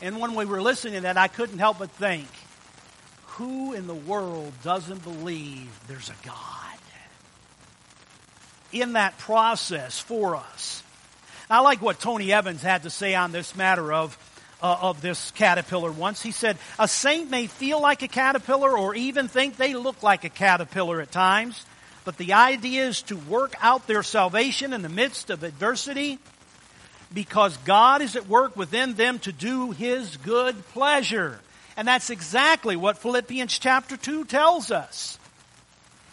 And 0.00 0.20
when 0.20 0.34
we 0.34 0.44
were 0.44 0.62
listening 0.62 0.94
to 0.94 1.00
that, 1.02 1.16
I 1.16 1.28
couldn't 1.28 1.58
help 1.58 1.78
but 1.78 1.90
think, 1.92 2.28
who 3.38 3.72
in 3.72 3.86
the 3.86 3.94
world 3.94 4.52
doesn't 4.62 5.02
believe 5.04 5.70
there's 5.86 6.10
a 6.10 6.26
God? 6.26 6.34
In 8.70 8.94
that 8.94 9.16
process 9.18 9.98
for 9.98 10.36
us. 10.36 10.82
I 11.48 11.60
like 11.60 11.80
what 11.80 12.00
Tony 12.00 12.32
Evans 12.32 12.60
had 12.60 12.82
to 12.82 12.90
say 12.90 13.14
on 13.14 13.32
this 13.32 13.56
matter 13.56 13.92
of, 13.92 14.18
uh, 14.60 14.76
of 14.82 15.00
this 15.00 15.30
caterpillar 15.30 15.90
once. 15.90 16.20
He 16.20 16.32
said, 16.32 16.58
A 16.78 16.86
saint 16.86 17.30
may 17.30 17.46
feel 17.46 17.80
like 17.80 18.02
a 18.02 18.08
caterpillar 18.08 18.76
or 18.76 18.94
even 18.94 19.28
think 19.28 19.56
they 19.56 19.72
look 19.72 20.02
like 20.02 20.24
a 20.24 20.28
caterpillar 20.28 21.00
at 21.00 21.10
times, 21.10 21.64
but 22.04 22.18
the 22.18 22.34
idea 22.34 22.88
is 22.88 23.00
to 23.02 23.16
work 23.16 23.54
out 23.62 23.86
their 23.86 24.02
salvation 24.02 24.74
in 24.74 24.82
the 24.82 24.90
midst 24.90 25.30
of 25.30 25.42
adversity 25.42 26.18
because 27.14 27.56
God 27.58 28.02
is 28.02 28.16
at 28.16 28.28
work 28.28 28.56
within 28.56 28.94
them 28.94 29.18
to 29.20 29.32
do 29.32 29.70
His 29.70 30.18
good 30.18 30.66
pleasure. 30.68 31.40
And 31.78 31.86
that's 31.86 32.10
exactly 32.10 32.74
what 32.74 32.98
Philippians 32.98 33.56
chapter 33.56 33.96
2 33.96 34.24
tells 34.24 34.72
us. 34.72 35.16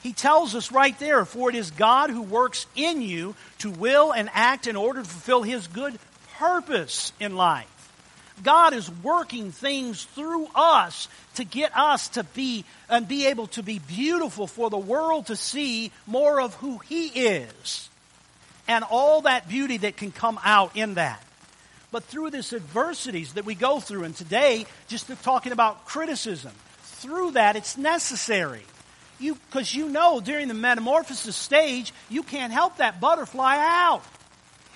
He 0.03 0.13
tells 0.13 0.53
us 0.53 0.71
right 0.71 0.97
there, 0.99 1.25
for 1.25 1.49
it 1.49 1.55
is 1.55 1.71
God 1.71 2.11
who 2.11 2.21
works 2.21 2.67
in 2.75 3.01
you 3.01 3.33
to 3.57 3.71
will 3.71 4.13
and 4.13 4.29
act 4.31 4.67
in 4.67 4.75
order 4.75 5.01
to 5.01 5.09
fulfill 5.09 5.41
his 5.41 5.65
good 5.65 5.97
purpose 6.37 7.13
in 7.19 7.35
life. 7.35 7.65
God 8.43 8.75
is 8.75 8.91
working 9.01 9.51
things 9.51 10.03
through 10.03 10.47
us 10.53 11.07
to 11.33 11.43
get 11.43 11.75
us 11.75 12.09
to 12.09 12.23
be 12.23 12.63
and 12.87 13.07
be 13.07 13.25
able 13.25 13.47
to 13.47 13.63
be 13.63 13.79
beautiful 13.79 14.45
for 14.45 14.69
the 14.69 14.77
world 14.77 15.27
to 15.27 15.35
see 15.35 15.91
more 16.05 16.41
of 16.41 16.53
who 16.55 16.77
He 16.77 17.07
is 17.07 17.89
and 18.67 18.83
all 18.87 19.21
that 19.21 19.49
beauty 19.49 19.77
that 19.77 19.97
can 19.97 20.11
come 20.11 20.39
out 20.43 20.75
in 20.75 20.93
that. 20.93 21.24
But 21.91 22.03
through 22.03 22.31
this 22.31 22.53
adversities 22.53 23.33
that 23.33 23.45
we 23.45 23.55
go 23.55 23.79
through, 23.79 24.03
and 24.03 24.15
today, 24.15 24.65
just 24.87 25.09
talking 25.23 25.51
about 25.51 25.85
criticism, 25.85 26.51
through 26.81 27.31
that 27.31 27.55
it's 27.55 27.77
necessary. 27.77 28.63
You, 29.19 29.35
because 29.35 29.73
you 29.73 29.87
know 29.87 30.19
during 30.19 30.47
the 30.47 30.53
metamorphosis 30.53 31.35
stage, 31.35 31.93
you 32.09 32.23
can't 32.23 32.51
help 32.51 32.77
that 32.77 32.99
butterfly 32.99 33.57
out. 33.57 34.03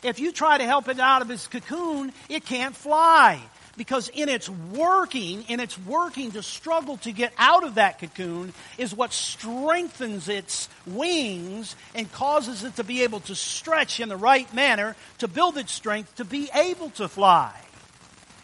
If 0.01 0.19
you 0.19 0.31
try 0.31 0.57
to 0.57 0.63
help 0.63 0.87
it 0.87 0.99
out 0.99 1.21
of 1.21 1.29
its 1.29 1.47
cocoon, 1.47 2.13
it 2.29 2.45
can't 2.45 2.75
fly. 2.75 3.41
Because 3.79 4.09
in 4.09 4.27
its 4.27 4.49
working, 4.49 5.45
in 5.47 5.61
its 5.61 5.79
working 5.79 6.33
to 6.33 6.43
struggle 6.43 6.97
to 6.97 7.13
get 7.13 7.31
out 7.37 7.63
of 7.63 7.75
that 7.75 7.97
cocoon 7.97 8.51
is 8.77 8.93
what 8.93 9.13
strengthens 9.13 10.27
its 10.27 10.67
wings 10.85 11.77
and 11.95 12.11
causes 12.11 12.65
it 12.65 12.75
to 12.75 12.83
be 12.83 13.03
able 13.03 13.21
to 13.21 13.35
stretch 13.35 14.01
in 14.01 14.09
the 14.09 14.17
right 14.17 14.53
manner 14.53 14.97
to 15.19 15.29
build 15.29 15.57
its 15.57 15.71
strength 15.71 16.13
to 16.17 16.25
be 16.25 16.49
able 16.53 16.89
to 16.89 17.07
fly. 17.07 17.53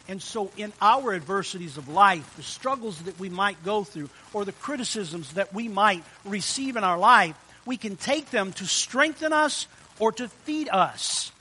And 0.07 0.21
so, 0.21 0.51
in 0.55 0.71
our 0.81 1.13
adversities 1.13 1.75
of 1.75 1.89
life, 1.89 2.37
the 2.37 2.43
struggles 2.43 2.97
that 3.01 3.19
we 3.19 3.27
might 3.27 3.61
go 3.65 3.83
through, 3.83 4.09
or 4.31 4.45
the 4.45 4.53
criticisms 4.53 5.33
that 5.33 5.53
we 5.53 5.67
might 5.67 6.05
receive 6.23 6.77
in 6.77 6.85
our 6.85 6.97
life, 6.97 7.35
we 7.65 7.75
can 7.75 7.97
take 7.97 8.31
them 8.31 8.53
to 8.53 8.65
strengthen 8.65 9.33
us 9.33 9.67
or 9.99 10.13
to 10.13 10.29
feed 10.29 10.69
us. 10.69 11.33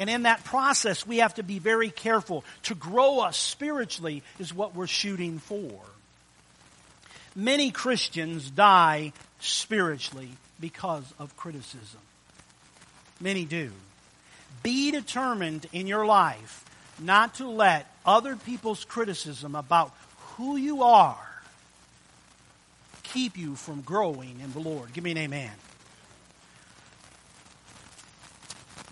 And 0.00 0.08
in 0.08 0.22
that 0.22 0.42
process, 0.44 1.06
we 1.06 1.18
have 1.18 1.34
to 1.34 1.42
be 1.42 1.58
very 1.58 1.90
careful. 1.90 2.42
To 2.64 2.74
grow 2.74 3.20
us 3.20 3.36
spiritually 3.36 4.22
is 4.38 4.52
what 4.52 4.74
we're 4.74 4.86
shooting 4.86 5.38
for. 5.38 5.70
Many 7.36 7.70
Christians 7.70 8.50
die 8.50 9.12
spiritually 9.40 10.30
because 10.58 11.04
of 11.18 11.36
criticism. 11.36 12.00
Many 13.20 13.44
do. 13.44 13.70
Be 14.62 14.90
determined 14.90 15.66
in 15.72 15.86
your 15.86 16.06
life 16.06 16.64
not 16.98 17.34
to 17.34 17.48
let 17.48 17.86
other 18.04 18.36
people's 18.36 18.86
criticism 18.86 19.54
about 19.54 19.92
who 20.36 20.56
you 20.56 20.82
are 20.82 21.16
keep 23.02 23.36
you 23.36 23.54
from 23.54 23.82
growing 23.82 24.40
in 24.42 24.52
the 24.52 24.60
Lord. 24.60 24.92
Give 24.92 25.04
me 25.04 25.10
an 25.10 25.18
amen. 25.18 25.50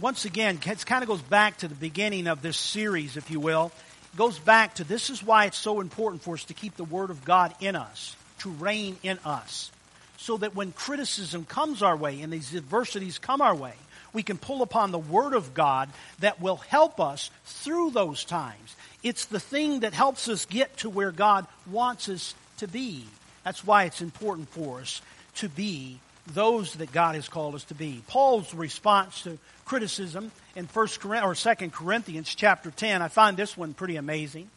Once 0.01 0.25
again, 0.25 0.61
it 0.65 0.87
kind 0.87 1.03
of 1.03 1.09
goes 1.09 1.23
back 1.23 1.59
to 1.59 1.69
the 1.69 1.75
beginning 1.75 2.27
of 2.27 2.41
this 2.41 2.57
series, 2.57 3.17
if 3.17 3.31
you 3.31 3.41
will. 3.41 3.73
It 4.15 4.17
goes 4.17 4.39
back 4.39 4.77
to 4.77 4.85
this 4.85 5.11
is 5.11 5.23
why 5.23 5.47
it's 5.47 5.59
so 5.59 5.81
important 5.81 6.23
for 6.23 6.35
us 6.35 6.45
to 6.45 6.55
keep 6.55 6.77
the 6.77 6.85
Word 6.85 7.11
of 7.11 7.25
God 7.25 7.55
in 7.61 7.75
us, 7.75 8.15
to 8.41 8.51
reign 8.51 8.97
in 9.03 9.19
us, 9.25 9.71
so 10.17 10.37
that 10.37 10.55
when 10.55 10.73
criticism 10.73 11.45
comes 11.45 11.83
our 11.83 11.97
way 11.97 12.21
and 12.21 12.33
these 12.33 12.55
adversities 12.55 13.19
come 13.19 13.41
our 13.41 13.55
way, 13.55 13.75
we 14.13 14.23
can 14.23 14.39
pull 14.39 14.63
upon 14.63 14.91
the 14.91 14.99
Word 14.99 15.35
of 15.35 15.53
God 15.53 15.91
that 16.21 16.41
will 16.41 16.57
help 16.57 17.01
us 17.01 17.31
through 17.45 17.91
those 17.91 18.25
times. 18.25 18.77
It's 19.03 19.27
the 19.27 19.41
thing 19.41 19.81
that 19.81 19.95
helps 19.95 20.29
us 20.29 20.47
get 20.47 20.77
to 20.79 20.91
where 20.91 21.13
God 21.13 21.47
wants 21.71 22.09
us 22.09 22.35
to 22.59 22.69
be. 22.69 23.05
That's 23.45 23.67
why 23.67 23.85
it's 23.85 24.01
important 24.01 24.49
for 24.49 24.81
us 24.81 25.03
to 25.37 25.49
be 25.49 26.01
those 26.35 26.75
that 26.75 26.93
God 26.93 27.15
has 27.15 27.29
called 27.29 27.55
us 27.55 27.65
to 27.65 27.75
be. 27.75 28.03
Paul's 28.09 28.53
response 28.55 29.23
to 29.23 29.39
criticism 29.65 30.31
in 30.57 30.67
First 30.67 31.05
or 31.05 31.35
Second 31.35 31.73
Corinthians 31.73 32.35
chapter 32.35 32.71
10, 32.71 33.03
I 33.03 33.09
find 33.09 33.37
this 33.37 33.57
one 33.57 33.75
pretty 33.75 33.97
amazing. 33.97 34.49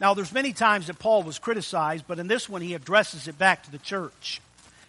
Now, 0.00 0.14
there's 0.14 0.32
many 0.32 0.52
times 0.52 0.88
that 0.88 0.98
Paul 0.98 1.22
was 1.22 1.38
criticized, 1.38 2.04
but 2.08 2.18
in 2.18 2.26
this 2.26 2.48
one 2.48 2.60
he 2.60 2.74
addresses 2.74 3.28
it 3.28 3.38
back 3.38 3.62
to 3.64 3.70
the 3.70 3.78
church. 3.78 4.40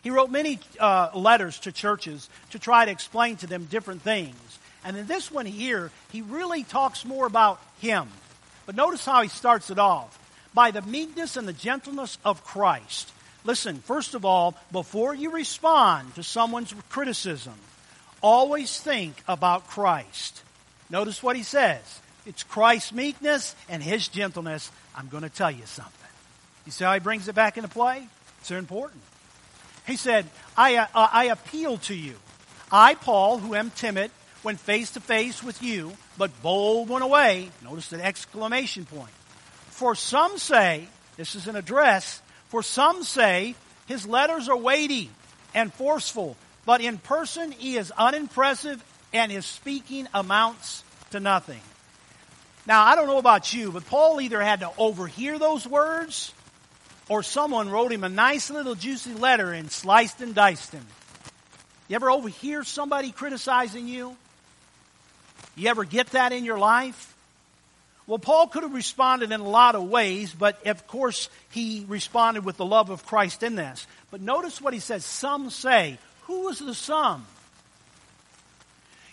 He 0.01 0.09
wrote 0.09 0.31
many 0.31 0.59
uh, 0.79 1.11
letters 1.13 1.59
to 1.59 1.71
churches 1.71 2.29
to 2.49 2.59
try 2.59 2.85
to 2.85 2.91
explain 2.91 3.37
to 3.37 3.47
them 3.47 3.65
different 3.65 4.01
things. 4.01 4.59
And 4.83 4.97
in 4.97 5.07
this 5.07 5.31
one 5.31 5.45
here, 5.45 5.91
he 6.11 6.21
really 6.21 6.63
talks 6.63 7.05
more 7.05 7.25
about 7.25 7.61
him. 7.79 8.09
But 8.65 8.75
notice 8.75 9.05
how 9.05 9.21
he 9.21 9.29
starts 9.29 9.69
it 9.69 9.79
off. 9.79 10.19
By 10.53 10.71
the 10.71 10.81
meekness 10.81 11.37
and 11.37 11.47
the 11.47 11.53
gentleness 11.53 12.17
of 12.25 12.43
Christ. 12.43 13.11
Listen, 13.45 13.77
first 13.77 14.15
of 14.15 14.25
all, 14.25 14.55
before 14.71 15.13
you 15.13 15.31
respond 15.31 16.15
to 16.15 16.23
someone's 16.23 16.73
criticism, 16.89 17.53
always 18.21 18.79
think 18.79 19.21
about 19.27 19.67
Christ. 19.67 20.41
Notice 20.89 21.21
what 21.21 21.35
he 21.35 21.43
says. 21.43 21.81
It's 22.25 22.43
Christ's 22.43 22.93
meekness 22.93 23.55
and 23.67 23.83
his 23.83 24.07
gentleness. 24.07 24.71
I'm 24.95 25.09
going 25.09 25.23
to 25.23 25.29
tell 25.29 25.51
you 25.51 25.65
something. 25.65 25.93
You 26.65 26.71
see 26.71 26.85
how 26.85 26.93
he 26.93 26.99
brings 26.99 27.27
it 27.27 27.35
back 27.35 27.57
into 27.57 27.69
play? 27.69 28.07
It's 28.39 28.51
important. 28.51 29.01
He 29.85 29.97
said, 29.97 30.25
I, 30.55 30.77
uh, 30.77 30.87
I 30.93 31.25
appeal 31.25 31.77
to 31.79 31.95
you. 31.95 32.15
I, 32.71 32.95
Paul, 32.95 33.39
who 33.39 33.55
am 33.55 33.71
timid, 33.71 34.11
went 34.43 34.59
face 34.59 34.91
to 34.91 34.99
face 34.99 35.43
with 35.43 35.61
you, 35.61 35.93
but 36.17 36.41
bold 36.41 36.89
went 36.89 37.03
away. 37.03 37.49
Notice 37.63 37.89
the 37.89 38.03
exclamation 38.03 38.85
point. 38.85 39.11
For 39.69 39.95
some 39.95 40.37
say, 40.37 40.87
this 41.17 41.35
is 41.35 41.47
an 41.47 41.55
address, 41.55 42.21
for 42.53 42.61
some 42.61 43.01
say 43.01 43.55
his 43.87 44.05
letters 44.05 44.47
are 44.47 44.55
weighty 44.55 45.09
and 45.55 45.73
forceful, 45.73 46.37
but 46.67 46.81
in 46.81 46.99
person, 46.99 47.51
he 47.51 47.77
is 47.77 47.89
unimpressive 47.89 48.79
and 49.11 49.31
his 49.31 49.43
speaking 49.43 50.07
amounts 50.13 50.83
to 51.09 51.19
nothing. 51.19 51.61
Now, 52.67 52.83
I 52.83 52.93
don't 52.93 53.07
know 53.07 53.17
about 53.17 53.51
you, 53.55 53.71
but 53.71 53.87
Paul 53.87 54.21
either 54.21 54.39
had 54.39 54.59
to 54.59 54.69
overhear 54.77 55.39
those 55.39 55.65
words 55.65 56.31
or 57.09 57.23
someone 57.23 57.71
wrote 57.71 57.91
him 57.91 58.03
a 58.03 58.09
nice 58.09 58.51
little 58.51 58.75
juicy 58.75 59.15
letter 59.15 59.51
and 59.51 59.71
sliced 59.71 60.21
and 60.21 60.35
diced 60.35 60.73
him. 60.73 60.85
You 61.87 61.95
ever 61.95 62.11
overhear 62.11 62.63
somebody 62.63 63.11
criticizing 63.11 63.87
you? 63.87 64.15
You 65.55 65.69
ever 65.69 65.85
get 65.85 66.11
that 66.11 66.31
in 66.31 66.45
your 66.45 66.59
life? 66.59 67.12
Well, 68.05 68.19
Paul 68.19 68.47
could 68.47 68.63
have 68.63 68.73
responded 68.73 69.31
in 69.31 69.39
a 69.39 69.47
lot 69.47 69.75
of 69.75 69.83
ways, 69.83 70.33
but 70.33 70.65
of 70.67 70.87
course 70.87 71.29
he 71.51 71.85
responded 71.87 72.43
with 72.43 72.57
the 72.57 72.65
love 72.65 72.89
of 72.89 73.05
Christ 73.05 73.43
in 73.43 73.55
this. 73.55 73.87
But 74.11 74.21
notice 74.21 74.61
what 74.61 74.73
he 74.73 74.79
says. 74.79 75.05
Some 75.05 75.49
say, 75.49 75.97
who 76.23 76.49
is 76.49 76.59
the 76.59 76.73
some? 76.73 77.25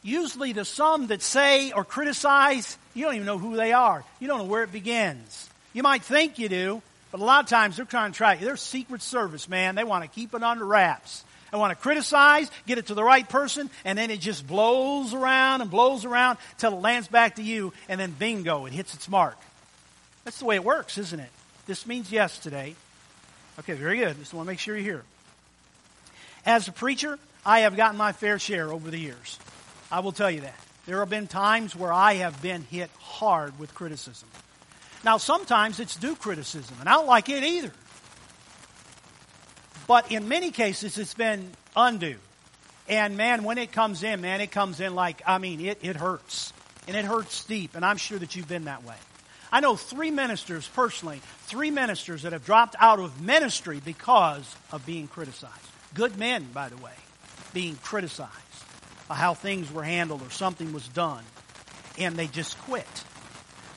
Usually, 0.03 0.53
the 0.53 0.65
some 0.65 1.09
that 1.09 1.23
say 1.23 1.73
or 1.73 1.85
criticize, 1.85 2.79
you 2.95 3.05
don't 3.05 3.15
even 3.15 3.27
know 3.27 3.39
who 3.39 3.57
they 3.57 3.73
are. 3.73 4.03
You 4.19 4.29
don't 4.29 4.39
know 4.39 4.45
where 4.45 4.63
it 4.63 4.73
begins. 4.73 5.49
You 5.73 5.83
might 5.83 6.03
think 6.03 6.39
you 6.39 6.49
do, 6.49 6.83
but 7.13 7.21
a 7.21 7.25
lot 7.25 7.45
of 7.45 7.51
times 7.51 7.77
they're 7.77 7.85
trying 7.85 8.13
to 8.13 8.17
track 8.17 8.41
you. 8.41 8.47
They're 8.47 8.57
Secret 8.57 9.03
Service, 9.03 9.49
man. 9.49 9.75
They 9.75 9.85
want 9.85 10.05
to 10.05 10.09
keep 10.09 10.35
it 10.35 10.43
under 10.43 10.65
wraps. 10.65 11.23
They 11.51 11.59
want 11.59 11.77
to 11.77 11.83
criticize, 11.83 12.51
get 12.67 12.79
it 12.79 12.87
to 12.87 12.95
the 12.95 13.03
right 13.03 13.29
person, 13.29 13.71
and 13.85 13.99
then 13.99 14.11
it 14.11 14.21
just 14.21 14.47
blows 14.47 15.15
around 15.15 15.63
and 15.63 15.71
blows 15.71 16.05
around 16.05 16.39
till 16.59 16.73
it 16.73 16.81
lands 16.81 17.09
back 17.09 17.37
to 17.37 17.43
you, 17.43 17.73
and 17.89 18.01
then 18.01 18.13
bingo, 18.13 18.67
it 18.67 18.73
hits 18.73 18.95
its 18.95 19.09
mark. 19.09 19.37
That's 20.25 20.39
the 20.39 20.45
way 20.45 20.55
it 20.55 20.65
works, 20.65 20.99
isn't 20.99 21.19
it? 21.19 21.31
This 21.67 21.87
means 21.87 22.13
yes 22.13 22.39
today. 22.39 22.77
Okay, 23.59 23.75
very 23.75 23.99
good. 23.99 24.19
Just 24.19 24.33
want 24.33 24.47
to 24.47 24.53
make 24.53 24.59
sure 24.59 24.77
you're 24.77 24.85
here. 24.85 25.05
As 26.47 26.69
a 26.69 26.73
preacher, 26.73 27.19
I 27.45 27.61
have 27.61 27.77
gotten 27.77 27.97
my 27.97 28.13
fair 28.13 28.39
share 28.39 28.73
over 28.73 28.91
the 28.91 28.99
years. 28.99 29.39
I 29.91 30.01
will 30.01 30.13
tell 30.13 30.31
you 30.31 30.43
that. 30.43 30.55
There 30.87 31.01
have 31.01 31.11
been 31.11 31.27
times 31.27 31.77
where 31.77 31.93
I 31.93 32.15
have 32.15 32.41
been 32.41 32.63
hit 32.63 32.91
hard 32.99 33.59
with 33.59 33.75
criticism. 33.75 34.29
Now, 35.05 35.17
sometimes 35.17 35.81
it's 35.81 35.97
due 35.97 36.15
criticism, 36.15 36.77
and 36.81 36.89
I 36.89 36.93
don't 36.93 37.07
like 37.07 37.29
it 37.29 37.43
either. 37.43 37.73
But 39.91 40.13
in 40.13 40.29
many 40.29 40.53
cases, 40.53 40.99
it's 40.99 41.15
been 41.15 41.51
undue. 41.75 42.19
And 42.89 43.17
man, 43.17 43.43
when 43.43 43.59
it 43.59 43.73
comes 43.73 44.05
in, 44.05 44.21
man, 44.21 44.41
it 44.41 44.53
comes 44.53 44.79
in 44.79 44.95
like, 44.95 45.21
I 45.27 45.39
mean, 45.39 45.61
it, 45.61 45.81
it 45.83 45.97
hurts. 45.97 46.53
And 46.87 46.97
it 46.97 47.05
hurts 47.05 47.45
deep, 47.45 47.75
and 47.75 47.85
I'm 47.85 47.97
sure 47.97 48.17
that 48.17 48.37
you've 48.37 48.47
been 48.47 48.67
that 48.67 48.85
way. 48.85 48.95
I 49.51 49.59
know 49.59 49.75
three 49.75 50.13
ministers 50.13 50.69
personally, 50.69 51.21
three 51.47 51.73
ministers 51.73 52.23
that 52.23 52.33
have 52.33 52.47
dropped 52.47 52.77
out 52.79 53.01
of 53.01 53.21
ministry 53.21 53.81
because 53.85 54.55
of 54.71 54.87
being 54.87 55.09
criticized. 55.09 55.53
Good 55.93 56.17
men, 56.17 56.47
by 56.55 56.69
the 56.69 56.77
way, 56.77 56.95
being 57.53 57.75
criticized 57.83 58.31
by 59.09 59.17
how 59.17 59.35
things 59.35 59.73
were 59.73 59.83
handled 59.83 60.23
or 60.23 60.31
something 60.31 60.73
was 60.73 60.87
done, 60.87 61.25
and 61.99 62.15
they 62.15 62.29
just 62.29 62.57
quit. 62.61 62.87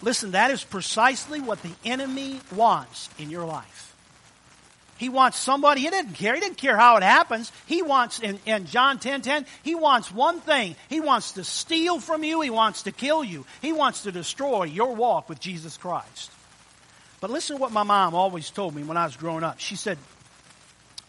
Listen, 0.03 0.33
that 0.33 0.51
is 0.51 0.63
precisely 0.63 1.41
what 1.41 1.63
the 1.63 1.73
enemy 1.83 2.39
wants 2.55 3.09
in 3.17 3.31
your 3.31 3.45
life. 3.47 3.92
He 5.03 5.09
wants 5.09 5.37
somebody, 5.37 5.81
he 5.81 5.89
didn't 5.89 6.13
care. 6.13 6.33
He 6.33 6.39
didn't 6.39 6.55
care 6.55 6.77
how 6.77 6.95
it 6.95 7.03
happens. 7.03 7.51
He 7.65 7.81
wants, 7.81 8.21
in, 8.21 8.39
in 8.45 8.67
John 8.67 8.99
10 8.99 9.21
10, 9.21 9.45
he 9.61 9.75
wants 9.75 10.09
one 10.09 10.39
thing. 10.39 10.77
He 10.87 11.01
wants 11.01 11.33
to 11.33 11.43
steal 11.43 11.99
from 11.99 12.23
you. 12.23 12.39
He 12.39 12.49
wants 12.49 12.83
to 12.83 12.93
kill 12.93 13.21
you. 13.21 13.45
He 13.61 13.73
wants 13.73 14.03
to 14.03 14.13
destroy 14.13 14.63
your 14.63 14.95
walk 14.95 15.27
with 15.27 15.41
Jesus 15.41 15.75
Christ. 15.75 16.31
But 17.19 17.31
listen 17.31 17.57
to 17.57 17.61
what 17.61 17.73
my 17.73 17.83
mom 17.83 18.15
always 18.15 18.49
told 18.49 18.73
me 18.73 18.83
when 18.83 18.95
I 18.95 19.03
was 19.03 19.17
growing 19.17 19.43
up. 19.43 19.59
She 19.59 19.75
said, 19.75 19.97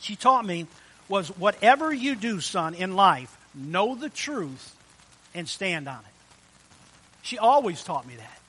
she 0.01 0.17
taught 0.17 0.45
me 0.45 0.67
was 1.09 1.29
whatever 1.29 1.93
you 1.93 2.17
do, 2.17 2.41
son, 2.41 2.75
in 2.75 2.97
life, 2.97 3.39
know 3.55 3.95
the 3.95 4.09
truth 4.09 4.75
and 5.37 5.49
stand 5.49 5.87
on 5.87 6.01
it. 6.01 7.23
She 7.23 7.39
always 7.39 7.85
taught 7.85 8.09
me 8.09 8.17
that. 8.17 8.41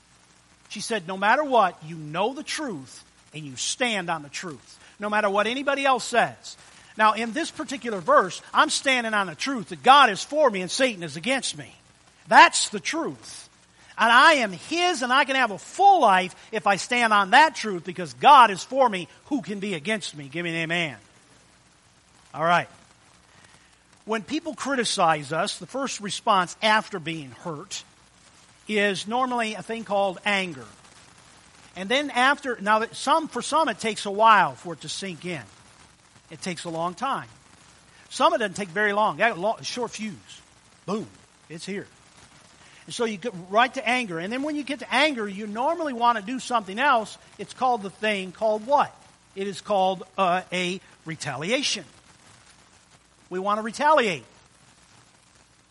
She 0.70 0.80
said, 0.82 1.08
no 1.08 1.18
matter 1.18 1.44
what, 1.44 1.78
you 1.84 1.98
know 1.98 2.34
the 2.34 2.42
truth 2.42 3.04
and 3.32 3.46
you 3.46 3.56
stand 3.58 4.10
on 4.10 4.24
the 4.24 4.30
truth, 4.30 4.80
no 5.00 5.10
matter 5.10 5.30
what 5.30 5.48
anybody 5.48 5.86
else 5.86 6.04
says. 6.04 6.58
Now, 6.98 7.14
in 7.14 7.34
this 7.34 7.52
particular 7.52 8.00
verse, 8.00 8.42
I'm 8.54 8.70
standing 8.70 9.14
on 9.14 9.28
the 9.28 9.36
truth 9.36 9.70
that 9.70 9.84
God 9.84 10.10
is 10.10 10.24
for 10.24 10.50
me 10.50 10.62
and 10.62 10.72
Satan 10.72 11.04
is 11.04 11.18
against 11.18 11.58
me. 11.58 11.76
That's 12.28 12.70
the 12.70 12.80
truth. 12.80 13.50
And 13.98 14.12
I 14.12 14.34
am 14.36 14.52
His 14.52 15.02
and 15.02 15.12
I 15.12 15.26
can 15.26 15.36
have 15.36 15.52
a 15.52 15.58
full 15.58 16.02
life 16.02 16.36
if 16.52 16.68
I 16.68 16.76
stand 16.78 17.14
on 17.14 17.32
that 17.32 17.56
truth 17.56 17.84
because 17.84 18.14
God 18.14 18.52
is 18.52 18.64
for 18.64 18.88
me. 18.88 19.08
Who 19.26 19.42
can 19.42 19.60
be 19.60 19.74
against 19.74 20.16
me? 20.16 20.28
Give 20.28 20.44
me 20.44 20.52
an 20.52 20.58
amen. 20.58 20.98
All 22.34 22.44
right. 22.44 22.68
When 24.06 24.22
people 24.22 24.54
criticize 24.54 25.34
us, 25.34 25.58
the 25.58 25.66
first 25.66 26.00
response 26.00 26.56
after 26.62 27.00
being 27.00 27.32
hurt 27.32 27.84
is 28.68 29.08
normally 29.08 29.56
a 29.56 29.64
thing 29.64 29.84
called 29.84 30.20
anger. 30.26 30.66
And 31.76 31.90
then 31.90 32.10
after, 32.10 32.58
now 32.62 32.80
that 32.80 32.96
some, 32.96 33.28
for 33.28 33.42
some 33.42 33.68
it 33.68 33.80
takes 33.80 34.06
a 34.06 34.12
while 34.12 34.56
for 34.56 34.74
it 34.74 34.82
to 34.82 34.90
sink 34.90 35.26
in. 35.26 35.42
It 36.32 36.42
takes 36.42 36.64
a 36.64 36.70
long 36.70 36.94
time. 36.94 37.28
Some 38.10 38.34
it 38.34 38.38
doesn't 38.38 38.56
take 38.56 38.70
very 38.70 38.94
long. 38.94 39.18
Long, 39.18 39.62
short 39.62 39.92
fuse. 39.92 40.16
Boom. 40.86 41.08
It's 41.50 41.66
here. 41.66 41.88
And 42.86 42.94
so 42.94 43.06
you 43.06 43.18
get 43.18 43.34
right 43.50 43.74
to 43.74 43.88
anger. 43.88 44.20
And 44.20 44.32
then 44.32 44.44
when 44.44 44.56
you 44.56 44.64
get 44.64 44.80
to 44.80 44.94
anger, 44.94 45.28
you 45.28 45.48
normally 45.48 45.94
want 45.94 46.18
to 46.18 46.24
do 46.24 46.40
something 46.40 46.80
else. 46.80 47.18
It's 47.38 47.54
called 47.54 47.82
the 47.82 47.90
thing 47.90 48.32
called 48.32 48.66
what? 48.66 48.96
It 49.36 49.48
is 49.48 49.62
called 49.62 50.04
uh, 50.18 50.42
a 50.54 50.80
retaliation. 51.04 51.84
We 53.30 53.40
want 53.40 53.58
to 53.58 53.64
retaliate. 53.64 54.24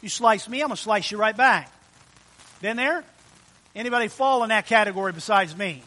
You 0.03 0.09
slice 0.09 0.49
me, 0.49 0.61
I'm 0.61 0.69
going 0.69 0.77
to 0.77 0.83
slice 0.83 1.11
you 1.11 1.17
right 1.17 1.37
back. 1.37 1.73
Been 2.61 2.77
there? 2.77 3.05
Anybody 3.75 4.09
fall 4.09 4.43
in 4.43 4.51
that 4.51 4.67
category 4.67 5.13
besides 5.13 5.57
me? 5.57 5.83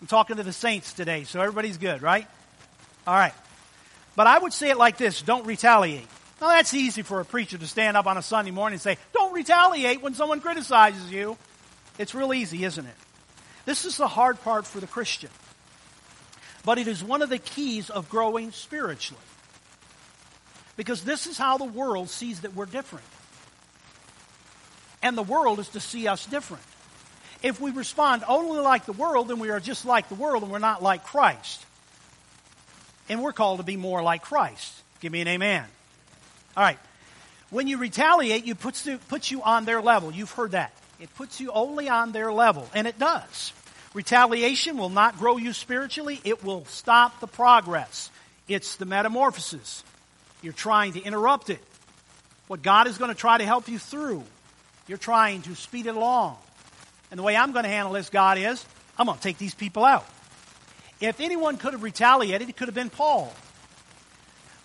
I'm 0.00 0.06
talking 0.06 0.36
to 0.36 0.42
the 0.42 0.52
saints 0.52 0.92
today, 0.92 1.24
so 1.24 1.40
everybody's 1.40 1.76
good, 1.76 2.02
right? 2.02 2.26
All 3.06 3.14
right. 3.14 3.34
But 4.14 4.26
I 4.26 4.38
would 4.38 4.52
say 4.52 4.70
it 4.70 4.78
like 4.78 4.96
this 4.96 5.22
don't 5.22 5.46
retaliate. 5.46 6.06
Now, 6.40 6.48
that's 6.48 6.72
easy 6.72 7.02
for 7.02 7.20
a 7.20 7.24
preacher 7.24 7.58
to 7.58 7.66
stand 7.66 7.96
up 7.96 8.06
on 8.06 8.16
a 8.16 8.22
Sunday 8.22 8.52
morning 8.52 8.74
and 8.74 8.82
say, 8.82 8.96
don't 9.12 9.32
retaliate 9.32 10.02
when 10.02 10.14
someone 10.14 10.40
criticizes 10.40 11.10
you. 11.10 11.36
It's 11.98 12.14
real 12.14 12.32
easy, 12.32 12.64
isn't 12.64 12.86
it? 12.86 12.94
This 13.64 13.84
is 13.84 13.96
the 13.96 14.06
hard 14.06 14.40
part 14.42 14.66
for 14.66 14.78
the 14.78 14.86
Christian. 14.86 15.30
But 16.64 16.78
it 16.78 16.86
is 16.86 17.02
one 17.02 17.22
of 17.22 17.28
the 17.28 17.38
keys 17.38 17.90
of 17.90 18.08
growing 18.08 18.52
spiritually. 18.52 19.22
Because 20.76 21.02
this 21.02 21.26
is 21.26 21.36
how 21.36 21.58
the 21.58 21.64
world 21.64 22.08
sees 22.08 22.42
that 22.42 22.54
we're 22.54 22.66
different. 22.66 23.04
And 25.02 25.18
the 25.18 25.22
world 25.22 25.58
is 25.58 25.68
to 25.70 25.80
see 25.80 26.06
us 26.06 26.24
different. 26.26 26.62
If 27.42 27.60
we 27.60 27.70
respond 27.70 28.24
only 28.26 28.60
like 28.60 28.84
the 28.84 28.92
world, 28.92 29.28
then 29.28 29.38
we 29.38 29.50
are 29.50 29.60
just 29.60 29.84
like 29.84 30.08
the 30.08 30.14
world 30.14 30.42
and 30.42 30.50
we're 30.50 30.58
not 30.58 30.82
like 30.82 31.04
Christ. 31.04 31.64
And 33.08 33.22
we're 33.22 33.32
called 33.32 33.58
to 33.58 33.64
be 33.64 33.76
more 33.76 34.02
like 34.02 34.22
Christ. 34.22 34.74
Give 35.00 35.12
me 35.12 35.20
an 35.20 35.28
amen. 35.28 35.64
All 36.56 36.62
right. 36.62 36.78
When 37.50 37.66
you 37.66 37.78
retaliate, 37.78 38.44
you 38.44 38.54
puts, 38.54 38.86
puts 39.08 39.30
you 39.30 39.42
on 39.42 39.64
their 39.64 39.80
level. 39.80 40.12
You've 40.12 40.32
heard 40.32 40.50
that. 40.50 40.72
It 41.00 41.14
puts 41.14 41.40
you 41.40 41.52
only 41.52 41.88
on 41.88 42.12
their 42.12 42.32
level, 42.32 42.68
and 42.74 42.86
it 42.86 42.98
does. 42.98 43.52
Retaliation 43.94 44.76
will 44.76 44.90
not 44.90 45.16
grow 45.16 45.36
you 45.36 45.52
spiritually, 45.52 46.20
it 46.24 46.44
will 46.44 46.64
stop 46.66 47.20
the 47.20 47.26
progress. 47.26 48.10
It's 48.48 48.76
the 48.76 48.84
metamorphosis. 48.84 49.84
You're 50.42 50.52
trying 50.52 50.94
to 50.94 51.02
interrupt 51.02 51.50
it. 51.50 51.60
What 52.48 52.62
God 52.62 52.86
is 52.86 52.98
going 52.98 53.10
to 53.10 53.16
try 53.16 53.38
to 53.38 53.44
help 53.44 53.68
you 53.68 53.78
through, 53.78 54.24
you're 54.86 54.98
trying 54.98 55.42
to 55.42 55.54
speed 55.54 55.86
it 55.86 55.94
along. 55.94 56.36
And 57.10 57.18
the 57.18 57.22
way 57.22 57.36
I'm 57.36 57.52
going 57.52 57.64
to 57.64 57.70
handle 57.70 57.92
this, 57.92 58.10
God, 58.10 58.38
is 58.38 58.64
I'm 58.98 59.06
going 59.06 59.16
to 59.16 59.22
take 59.22 59.38
these 59.38 59.54
people 59.54 59.84
out. 59.84 60.06
If 61.00 61.20
anyone 61.20 61.56
could 61.56 61.72
have 61.72 61.82
retaliated, 61.82 62.48
it 62.48 62.56
could 62.56 62.68
have 62.68 62.74
been 62.74 62.90
Paul. 62.90 63.32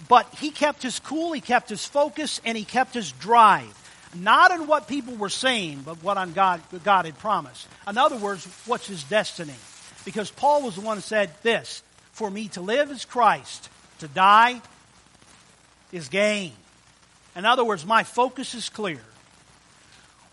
But 0.09 0.27
he 0.35 0.49
kept 0.49 0.83
his 0.83 0.99
cool, 0.99 1.31
he 1.31 1.41
kept 1.41 1.69
his 1.69 1.85
focus, 1.85 2.41
and 2.43 2.57
he 2.57 2.65
kept 2.65 2.93
his 2.93 3.11
drive. 3.11 3.79
Not 4.15 4.51
on 4.51 4.67
what 4.67 4.87
people 4.87 5.15
were 5.15 5.29
saying, 5.29 5.83
but 5.85 6.03
what 6.03 6.17
on 6.17 6.33
God, 6.33 6.61
God 6.83 7.05
had 7.05 7.17
promised. 7.19 7.67
In 7.87 7.97
other 7.97 8.17
words, 8.17 8.45
what's 8.65 8.87
his 8.87 9.03
destiny? 9.03 9.55
Because 10.05 10.29
Paul 10.29 10.63
was 10.63 10.75
the 10.75 10.81
one 10.81 10.97
who 10.97 11.01
said 11.01 11.31
this 11.41 11.83
For 12.11 12.29
me 12.29 12.47
to 12.49 12.61
live 12.61 12.91
is 12.91 13.05
Christ, 13.05 13.69
to 13.99 14.07
die 14.07 14.61
is 15.91 16.09
gain. 16.09 16.51
In 17.35 17.45
other 17.45 17.63
words, 17.63 17.85
my 17.85 18.03
focus 18.03 18.53
is 18.53 18.69
clear. 18.69 18.99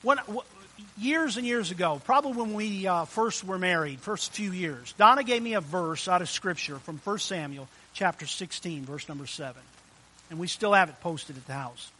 When, 0.02 0.18
years 0.98 1.36
and 1.36 1.46
years 1.46 1.70
ago, 1.70 2.00
probably 2.04 2.32
when 2.32 2.54
we 2.54 2.86
uh, 2.86 3.04
first 3.04 3.44
were 3.44 3.58
married, 3.58 4.00
first 4.00 4.32
few 4.32 4.52
years, 4.52 4.92
Donna 4.98 5.22
gave 5.22 5.42
me 5.42 5.54
a 5.54 5.60
verse 5.60 6.08
out 6.08 6.22
of 6.22 6.28
Scripture 6.28 6.78
from 6.78 6.98
1 6.98 7.18
Samuel 7.18 7.68
chapter 7.94 8.26
16, 8.26 8.84
verse 8.84 9.08
number 9.08 9.26
7. 9.26 9.60
And 10.30 10.38
we 10.38 10.46
still 10.46 10.72
have 10.72 10.88
it 10.88 11.00
posted 11.00 11.36
at 11.36 11.46
the 11.46 11.52
house. 11.52 11.90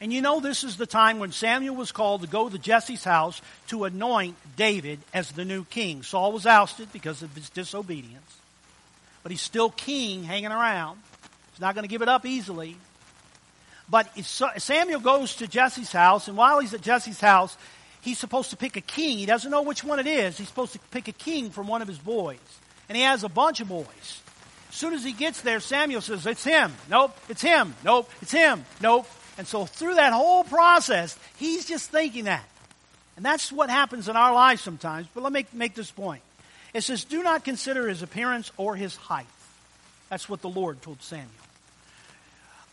And 0.00 0.12
you 0.12 0.20
know, 0.20 0.40
this 0.40 0.64
is 0.64 0.76
the 0.76 0.86
time 0.86 1.20
when 1.20 1.30
Samuel 1.30 1.76
was 1.76 1.92
called 1.92 2.22
to 2.22 2.26
go 2.26 2.48
to 2.48 2.58
Jesse's 2.58 3.04
house 3.04 3.40
to 3.68 3.84
anoint 3.84 4.36
David 4.56 4.98
as 5.14 5.30
the 5.30 5.44
new 5.44 5.64
king. 5.64 6.02
Saul 6.02 6.32
was 6.32 6.44
ousted 6.44 6.92
because 6.92 7.22
of 7.22 7.32
his 7.36 7.48
disobedience, 7.50 8.36
but 9.22 9.30
he's 9.30 9.40
still 9.40 9.70
king 9.70 10.24
hanging 10.24 10.50
around. 10.50 10.98
He's 11.52 11.60
not 11.60 11.76
going 11.76 11.84
to 11.84 11.88
give 11.88 12.02
it 12.02 12.08
up 12.08 12.26
easily. 12.26 12.76
But 13.92 14.08
Samuel 14.24 15.00
goes 15.00 15.36
to 15.36 15.46
Jesse's 15.46 15.92
house, 15.92 16.26
and 16.26 16.34
while 16.34 16.60
he's 16.60 16.72
at 16.72 16.80
Jesse's 16.80 17.20
house, 17.20 17.54
he's 18.00 18.18
supposed 18.18 18.48
to 18.48 18.56
pick 18.56 18.78
a 18.78 18.80
king. 18.80 19.18
He 19.18 19.26
doesn't 19.26 19.50
know 19.50 19.60
which 19.60 19.84
one 19.84 19.98
it 19.98 20.06
is. 20.06 20.38
He's 20.38 20.48
supposed 20.48 20.72
to 20.72 20.78
pick 20.90 21.08
a 21.08 21.12
king 21.12 21.50
from 21.50 21.66
one 21.66 21.82
of 21.82 21.88
his 21.88 21.98
boys. 21.98 22.38
And 22.88 22.96
he 22.96 23.02
has 23.02 23.22
a 23.22 23.28
bunch 23.28 23.60
of 23.60 23.68
boys. 23.68 24.22
As 24.70 24.76
soon 24.76 24.94
as 24.94 25.04
he 25.04 25.12
gets 25.12 25.42
there, 25.42 25.60
Samuel 25.60 26.00
says, 26.00 26.24
It's 26.24 26.42
him. 26.42 26.72
Nope, 26.88 27.14
it's 27.28 27.42
him. 27.42 27.74
Nope, 27.84 28.10
it's 28.22 28.32
him. 28.32 28.64
Nope. 28.80 29.06
And 29.36 29.46
so 29.46 29.66
through 29.66 29.96
that 29.96 30.14
whole 30.14 30.44
process, 30.44 31.18
he's 31.36 31.66
just 31.66 31.90
thinking 31.90 32.24
that. 32.24 32.48
And 33.16 33.24
that's 33.26 33.52
what 33.52 33.68
happens 33.68 34.08
in 34.08 34.16
our 34.16 34.32
lives 34.32 34.62
sometimes. 34.62 35.06
But 35.12 35.22
let 35.22 35.34
me 35.34 35.44
make 35.52 35.74
this 35.74 35.90
point. 35.90 36.22
It 36.72 36.80
says, 36.80 37.04
Do 37.04 37.22
not 37.22 37.44
consider 37.44 37.88
his 37.90 38.00
appearance 38.00 38.52
or 38.56 38.74
his 38.74 38.96
height. 38.96 39.26
That's 40.08 40.30
what 40.30 40.40
the 40.40 40.48
Lord 40.48 40.80
told 40.80 41.02
Samuel. 41.02 41.41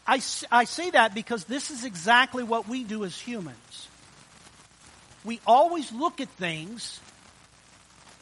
I, 0.09 0.21
I 0.51 0.63
say 0.63 0.89
that 0.89 1.13
because 1.13 1.43
this 1.43 1.69
is 1.69 1.85
exactly 1.85 2.43
what 2.43 2.67
we 2.67 2.83
do 2.83 3.05
as 3.05 3.15
humans. 3.19 3.87
We 5.23 5.39
always 5.45 5.91
look 5.91 6.19
at 6.19 6.29
things, 6.29 6.99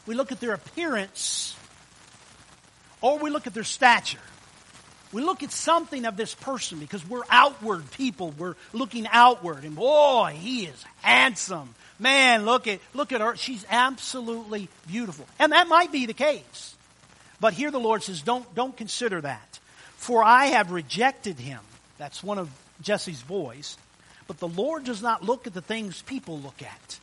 we 0.06 0.14
look 0.14 0.34
at 0.34 0.42
their 0.42 0.54
appearance, 0.54 1.56
or 3.00 3.20
we 3.20 3.30
look 3.30 3.48
at 3.48 3.54
their 3.54 3.64
stature. 3.64 4.20
We 5.14 5.22
look 5.22 5.44
at 5.44 5.54
something 5.54 6.04
of 6.04 6.18
this 6.18 6.36
person 6.36 6.80
because 6.80 7.08
we're 7.08 7.24
outward 7.30 7.90
people. 7.92 8.34
We're 8.38 8.56
looking 8.74 9.08
outward. 9.10 9.64
And 9.64 9.74
boy, 9.74 10.36
he 10.38 10.66
is 10.66 10.86
handsome. 11.02 11.74
Man, 12.00 12.44
look 12.44 12.68
at, 12.68 12.82
look 12.94 13.14
at 13.14 13.22
her. 13.22 13.38
She's 13.38 13.66
absolutely 13.70 14.68
beautiful. 14.88 15.26
And 15.40 15.54
that 15.54 15.70
might 15.70 15.94
be 15.94 16.06
the 16.06 16.14
case. 16.14 16.76
But 17.40 17.54
here 17.54 17.72
the 17.72 17.80
Lord 17.80 18.04
says, 18.04 18.22
don't, 18.22 18.54
don't 18.54 18.76
consider 18.76 19.22
that. 19.22 19.60
For 19.96 20.22
I 20.22 20.48
have 20.48 20.72
rejected 20.72 21.40
him. 21.40 21.62
That's 21.98 22.24
one 22.24 22.38
of 22.38 22.50
Jesse's 22.82 23.22
boys. 23.22 23.78
But 24.28 24.40
the 24.40 24.48
Lord 24.48 24.84
does 24.84 25.02
not 25.02 25.24
look 25.24 25.48
at 25.48 25.54
the 25.54 25.62
things 25.62 26.02
people 26.02 26.40
look 26.40 26.62
at. 26.62 27.00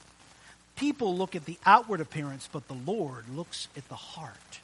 People 0.77 1.17
look 1.17 1.37
at 1.37 1.45
the 1.45 1.59
outward 1.65 2.01
appearance, 2.01 2.49
but 2.53 2.67
the 2.69 2.75
Lord 2.75 3.25
looks 3.35 3.69
at 3.77 3.89
the 3.89 3.95
heart. 3.95 4.61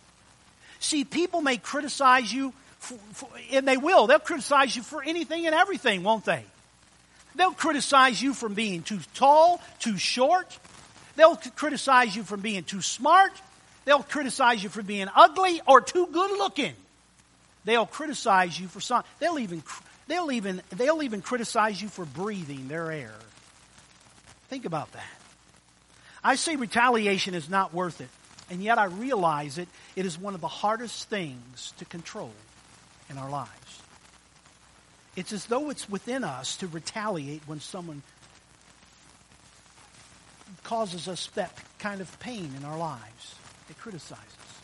See, 0.80 1.04
people 1.04 1.40
may 1.40 1.56
criticize 1.56 2.32
you, 2.32 2.52
for, 2.78 2.98
for, 3.12 3.28
and 3.52 3.66
they 3.66 3.76
will. 3.76 4.06
They'll 4.06 4.18
criticize 4.18 4.74
you 4.74 4.82
for 4.82 5.02
anything 5.02 5.46
and 5.46 5.54
everything, 5.54 6.02
won't 6.02 6.24
they? 6.24 6.44
They'll 7.34 7.52
criticize 7.52 8.20
you 8.20 8.34
for 8.34 8.48
being 8.48 8.82
too 8.82 8.98
tall, 9.14 9.60
too 9.78 9.96
short. 9.96 10.58
They'll 11.16 11.36
criticize 11.36 12.16
you 12.16 12.24
for 12.24 12.36
being 12.36 12.64
too 12.64 12.82
smart. 12.82 13.32
They'll 13.84 14.02
criticize 14.02 14.62
you 14.62 14.68
for 14.68 14.82
being 14.82 15.08
ugly 15.14 15.60
or 15.66 15.80
too 15.80 16.08
good 16.12 16.38
looking. 16.38 16.74
They'll 17.64 17.86
criticize 17.86 18.58
you 18.58 18.68
for 18.68 18.80
something. 18.80 19.08
They'll 19.20 19.38
even 19.38 19.62
They'll 20.10 20.32
even, 20.32 20.60
they'll 20.70 21.04
even 21.04 21.22
criticize 21.22 21.80
you 21.80 21.86
for 21.88 22.04
breathing 22.04 22.66
their 22.66 22.90
air. 22.90 23.14
Think 24.48 24.64
about 24.64 24.90
that. 24.90 25.20
I 26.24 26.34
say 26.34 26.56
retaliation 26.56 27.34
is 27.34 27.48
not 27.48 27.72
worth 27.72 28.00
it, 28.00 28.08
and 28.50 28.60
yet 28.60 28.76
I 28.76 28.86
realize 28.86 29.56
it, 29.56 29.68
it 29.94 30.06
is 30.06 30.18
one 30.18 30.34
of 30.34 30.40
the 30.40 30.48
hardest 30.48 31.08
things 31.08 31.72
to 31.78 31.84
control 31.84 32.32
in 33.08 33.18
our 33.18 33.30
lives. 33.30 33.82
It's 35.14 35.32
as 35.32 35.46
though 35.46 35.70
it's 35.70 35.88
within 35.88 36.24
us 36.24 36.56
to 36.56 36.66
retaliate 36.66 37.42
when 37.46 37.60
someone 37.60 38.02
causes 40.64 41.06
us 41.06 41.28
that 41.36 41.56
kind 41.78 42.00
of 42.00 42.18
pain 42.18 42.52
in 42.56 42.64
our 42.64 42.76
lives. 42.76 43.36
They 43.68 43.74
criticize 43.74 44.18
us. 44.18 44.58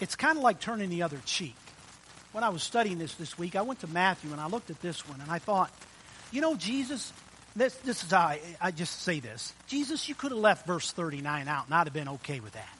It's 0.00 0.16
kind 0.16 0.38
of 0.38 0.42
like 0.42 0.58
turning 0.58 0.88
the 0.88 1.02
other 1.02 1.20
cheek 1.26 1.54
when 2.38 2.44
I 2.44 2.50
was 2.50 2.62
studying 2.62 2.98
this 2.98 3.16
this 3.16 3.36
week, 3.36 3.56
I 3.56 3.62
went 3.62 3.80
to 3.80 3.88
Matthew 3.88 4.30
and 4.30 4.40
I 4.40 4.46
looked 4.46 4.70
at 4.70 4.80
this 4.80 5.08
one 5.08 5.20
and 5.20 5.28
I 5.28 5.40
thought, 5.40 5.72
you 6.30 6.40
know, 6.40 6.54
Jesus, 6.54 7.12
this, 7.56 7.74
this 7.78 8.04
is 8.04 8.12
how 8.12 8.20
I, 8.20 8.40
I 8.60 8.70
just 8.70 9.02
say 9.02 9.18
this. 9.18 9.52
Jesus, 9.66 10.08
you 10.08 10.14
could 10.14 10.30
have 10.30 10.38
left 10.38 10.64
verse 10.64 10.92
39 10.92 11.48
out 11.48 11.64
and 11.64 11.74
I'd 11.74 11.88
have 11.88 11.92
been 11.92 12.10
okay 12.10 12.38
with 12.38 12.52
that. 12.52 12.78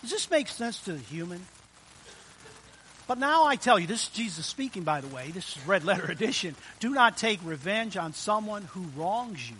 Does 0.00 0.10
this 0.10 0.28
make 0.32 0.48
sense 0.48 0.80
to 0.80 0.94
the 0.94 0.98
human? 0.98 1.42
But 3.06 3.18
now 3.18 3.44
I 3.44 3.54
tell 3.54 3.78
you, 3.78 3.86
this 3.86 4.02
is 4.02 4.08
Jesus 4.08 4.46
speaking, 4.46 4.82
by 4.82 5.00
the 5.00 5.14
way. 5.14 5.30
This 5.30 5.56
is 5.56 5.64
red 5.64 5.84
letter 5.84 6.06
edition. 6.10 6.56
Do 6.80 6.90
not 6.90 7.16
take 7.16 7.38
revenge 7.44 7.96
on 7.96 8.14
someone 8.14 8.62
who 8.62 8.80
wrongs 8.96 9.48
you. 9.48 9.56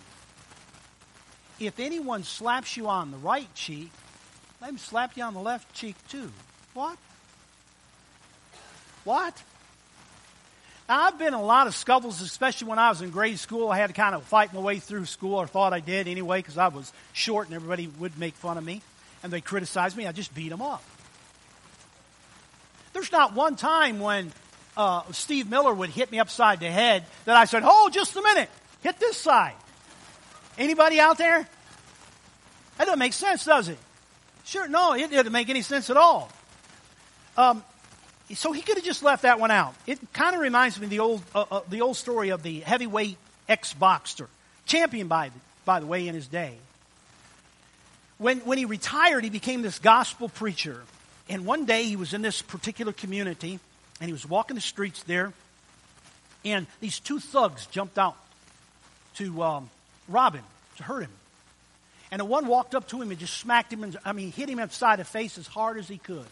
If 1.60 1.78
anyone 1.78 2.24
slaps 2.24 2.76
you 2.76 2.88
on 2.88 3.12
the 3.12 3.18
right 3.18 3.54
cheek, 3.54 3.92
let 4.60 4.70
him 4.70 4.78
slap 4.78 5.16
you 5.16 5.22
on 5.22 5.34
the 5.34 5.40
left 5.40 5.72
cheek 5.74 5.94
too. 6.08 6.32
What? 6.72 6.98
What? 9.04 9.42
Now, 10.88 11.02
I've 11.02 11.18
been 11.18 11.28
in 11.28 11.34
a 11.34 11.42
lot 11.42 11.66
of 11.66 11.74
scuffles, 11.74 12.20
especially 12.20 12.68
when 12.68 12.78
I 12.78 12.90
was 12.90 13.00
in 13.00 13.10
grade 13.10 13.38
school. 13.38 13.70
I 13.70 13.78
had 13.78 13.86
to 13.86 13.94
kind 13.94 14.14
of 14.14 14.24
fight 14.24 14.52
my 14.52 14.60
way 14.60 14.78
through 14.80 15.06
school, 15.06 15.36
or 15.36 15.46
thought 15.46 15.72
I 15.72 15.80
did 15.80 16.08
anyway, 16.08 16.40
because 16.40 16.58
I 16.58 16.68
was 16.68 16.92
short 17.12 17.46
and 17.46 17.54
everybody 17.54 17.86
would 17.86 18.18
make 18.18 18.34
fun 18.34 18.58
of 18.58 18.64
me 18.64 18.82
and 19.24 19.32
they 19.32 19.40
criticized 19.40 19.96
me. 19.96 20.06
I 20.06 20.12
just 20.12 20.34
beat 20.34 20.50
them 20.50 20.62
up. 20.62 20.84
There's 22.92 23.10
not 23.10 23.34
one 23.34 23.56
time 23.56 23.98
when 23.98 24.30
uh, 24.76 25.02
Steve 25.10 25.48
Miller 25.48 25.72
would 25.72 25.90
hit 25.90 26.12
me 26.12 26.20
upside 26.20 26.60
the 26.60 26.70
head 26.70 27.04
that 27.24 27.34
I 27.34 27.46
said, 27.46 27.62
"Oh, 27.64 27.88
just 27.90 28.14
a 28.14 28.22
minute, 28.22 28.50
hit 28.82 29.00
this 29.00 29.16
side." 29.16 29.54
Anybody 30.56 31.00
out 31.00 31.18
there? 31.18 31.48
That 32.78 32.84
doesn't 32.84 32.98
make 32.98 33.14
sense, 33.14 33.44
does 33.44 33.68
it? 33.68 33.78
Sure, 34.44 34.68
no, 34.68 34.92
it 34.92 35.10
doesn't 35.10 35.32
make 35.32 35.48
any 35.48 35.62
sense 35.62 35.90
at 35.90 35.96
all. 35.96 36.30
Um, 37.36 37.64
so 38.32 38.52
he 38.52 38.62
could 38.62 38.76
have 38.76 38.84
just 38.84 39.02
left 39.02 39.22
that 39.22 39.38
one 39.38 39.50
out. 39.50 39.74
It 39.86 39.98
kind 40.12 40.34
of 40.34 40.40
reminds 40.40 40.78
me 40.78 40.84
of 40.84 40.90
the 40.90 41.00
old, 41.00 41.22
uh, 41.34 41.44
uh, 41.50 41.60
the 41.68 41.82
old 41.82 41.96
story 41.96 42.30
of 42.30 42.42
the 42.42 42.60
heavyweight 42.60 43.18
ex-boxer, 43.48 44.28
champion 44.64 45.08
by 45.08 45.28
the, 45.28 45.34
by 45.64 45.80
the 45.80 45.86
way 45.86 46.08
in 46.08 46.14
his 46.14 46.26
day. 46.26 46.56
When, 48.18 48.38
when 48.40 48.58
he 48.58 48.64
retired, 48.64 49.24
he 49.24 49.30
became 49.30 49.62
this 49.62 49.78
gospel 49.78 50.28
preacher. 50.28 50.82
And 51.28 51.44
one 51.44 51.64
day 51.64 51.84
he 51.84 51.96
was 51.96 52.14
in 52.14 52.22
this 52.22 52.42
particular 52.42 52.92
community, 52.92 53.58
and 54.00 54.08
he 54.08 54.12
was 54.12 54.28
walking 54.28 54.54
the 54.54 54.60
streets 54.60 55.02
there, 55.04 55.32
and 56.44 56.66
these 56.80 57.00
two 57.00 57.18
thugs 57.18 57.66
jumped 57.66 57.98
out 57.98 58.16
to 59.16 59.42
um, 59.42 59.70
rob 60.08 60.34
him, 60.34 60.44
to 60.76 60.82
hurt 60.82 61.00
him. 61.00 61.10
And 62.10 62.20
the 62.20 62.24
one 62.24 62.46
walked 62.46 62.74
up 62.74 62.88
to 62.88 63.00
him 63.00 63.10
and 63.10 63.18
just 63.18 63.36
smacked 63.38 63.72
him, 63.72 63.82
and, 63.82 63.96
I 64.04 64.12
mean, 64.12 64.32
hit 64.32 64.48
him 64.48 64.58
upside 64.58 64.98
the 64.98 65.04
face 65.04 65.38
as 65.38 65.46
hard 65.46 65.78
as 65.78 65.88
he 65.88 65.98
could. 65.98 66.26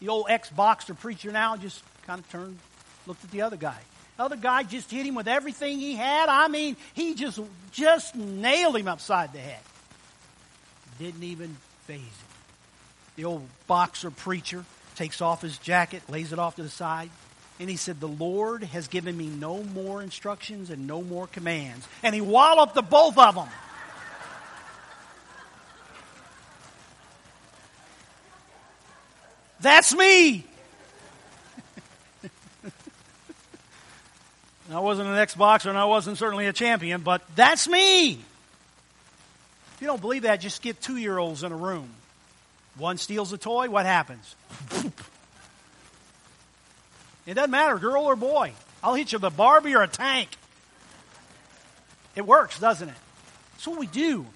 The 0.00 0.08
old 0.08 0.26
ex-boxer 0.28 0.94
preacher 0.94 1.32
now 1.32 1.56
just 1.56 1.82
kind 2.06 2.20
of 2.20 2.30
turned, 2.30 2.58
looked 3.06 3.24
at 3.24 3.30
the 3.30 3.42
other 3.42 3.56
guy. 3.56 3.78
The 4.16 4.24
other 4.24 4.36
guy 4.36 4.62
just 4.62 4.90
hit 4.90 5.06
him 5.06 5.14
with 5.14 5.28
everything 5.28 5.78
he 5.78 5.94
had. 5.94 6.28
I 6.28 6.48
mean, 6.48 6.76
he 6.94 7.14
just 7.14 7.40
just 7.72 8.14
nailed 8.14 8.76
him 8.76 8.88
upside 8.88 9.32
the 9.32 9.38
head. 9.38 9.60
Didn't 10.98 11.22
even 11.22 11.56
faze 11.86 11.98
him. 11.98 12.08
The 13.16 13.24
old 13.24 13.46
boxer 13.66 14.10
preacher 14.10 14.64
takes 14.94 15.20
off 15.20 15.42
his 15.42 15.58
jacket, 15.58 16.02
lays 16.08 16.32
it 16.32 16.38
off 16.38 16.56
to 16.56 16.62
the 16.62 16.70
side, 16.70 17.10
and 17.58 17.68
he 17.68 17.76
said, 17.76 18.00
The 18.00 18.08
Lord 18.08 18.62
has 18.64 18.88
given 18.88 19.16
me 19.16 19.26
no 19.26 19.62
more 19.62 20.02
instructions 20.02 20.70
and 20.70 20.86
no 20.86 21.02
more 21.02 21.26
commands. 21.26 21.86
And 22.02 22.14
he 22.14 22.20
walloped 22.20 22.74
the 22.74 22.82
both 22.82 23.16
of 23.18 23.34
them. 23.34 23.48
That's 29.66 29.92
me. 29.92 30.44
I 34.70 34.78
wasn't 34.78 35.08
an 35.08 35.16
ex 35.16 35.34
boxer 35.34 35.70
and 35.70 35.76
I 35.76 35.86
wasn't 35.86 36.18
certainly 36.18 36.46
a 36.46 36.52
champion, 36.52 37.00
but 37.00 37.20
that's 37.34 37.66
me. 37.66 38.12
If 38.12 39.78
you 39.80 39.88
don't 39.88 40.00
believe 40.00 40.22
that, 40.22 40.36
just 40.36 40.62
get 40.62 40.80
two 40.80 40.96
year 40.96 41.18
olds 41.18 41.42
in 41.42 41.50
a 41.50 41.56
room. 41.56 41.88
One 42.78 42.96
steals 42.96 43.32
a 43.32 43.38
toy, 43.38 43.68
what 43.68 43.86
happens? 43.86 44.36
it 47.26 47.34
doesn't 47.34 47.50
matter, 47.50 47.76
girl 47.80 48.04
or 48.04 48.14
boy. 48.14 48.52
I'll 48.84 48.94
hit 48.94 49.10
you 49.10 49.18
with 49.18 49.24
a 49.24 49.36
Barbie 49.36 49.74
or 49.74 49.82
a 49.82 49.88
tank. 49.88 50.28
It 52.14 52.24
works, 52.24 52.60
doesn't 52.60 52.88
it? 52.88 52.94
That's 53.54 53.66
what 53.66 53.80
we 53.80 53.88
do. 53.88 54.26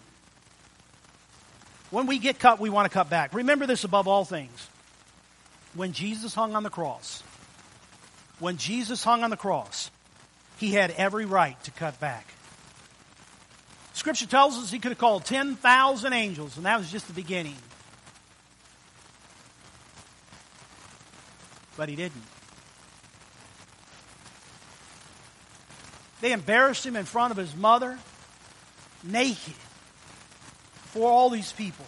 When 1.92 2.08
we 2.08 2.18
get 2.18 2.40
cut, 2.40 2.58
we 2.58 2.68
want 2.68 2.90
to 2.90 2.92
cut 2.92 3.08
back. 3.08 3.32
Remember 3.32 3.68
this 3.68 3.84
above 3.84 4.08
all 4.08 4.24
things. 4.24 4.66
When 5.74 5.92
Jesus 5.92 6.34
hung 6.34 6.56
on 6.56 6.62
the 6.62 6.70
cross, 6.70 7.22
when 8.38 8.56
Jesus 8.56 9.04
hung 9.04 9.22
on 9.22 9.30
the 9.30 9.36
cross, 9.36 9.90
he 10.56 10.72
had 10.72 10.90
every 10.92 11.26
right 11.26 11.62
to 11.64 11.70
cut 11.70 12.00
back. 12.00 12.26
Scripture 13.92 14.26
tells 14.26 14.56
us 14.56 14.70
he 14.70 14.78
could 14.78 14.92
have 14.92 14.98
called 14.98 15.24
10,000 15.24 16.12
angels, 16.12 16.56
and 16.56 16.66
that 16.66 16.78
was 16.78 16.90
just 16.90 17.06
the 17.06 17.12
beginning. 17.12 17.56
But 21.76 21.88
he 21.88 21.96
didn't. 21.96 22.22
They 26.20 26.32
embarrassed 26.32 26.84
him 26.84 26.96
in 26.96 27.04
front 27.04 27.30
of 27.30 27.36
his 27.36 27.54
mother, 27.54 27.98
naked, 29.02 29.54
for 30.92 31.10
all 31.10 31.30
these 31.30 31.52
people. 31.52 31.86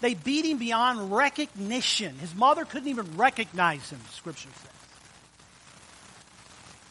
They 0.00 0.14
beat 0.14 0.44
him 0.44 0.58
beyond 0.58 1.12
recognition. 1.12 2.18
His 2.18 2.34
mother 2.34 2.64
couldn't 2.64 2.88
even 2.88 3.16
recognize 3.16 3.90
him, 3.90 4.00
Scripture 4.12 4.50
says. 4.62 4.72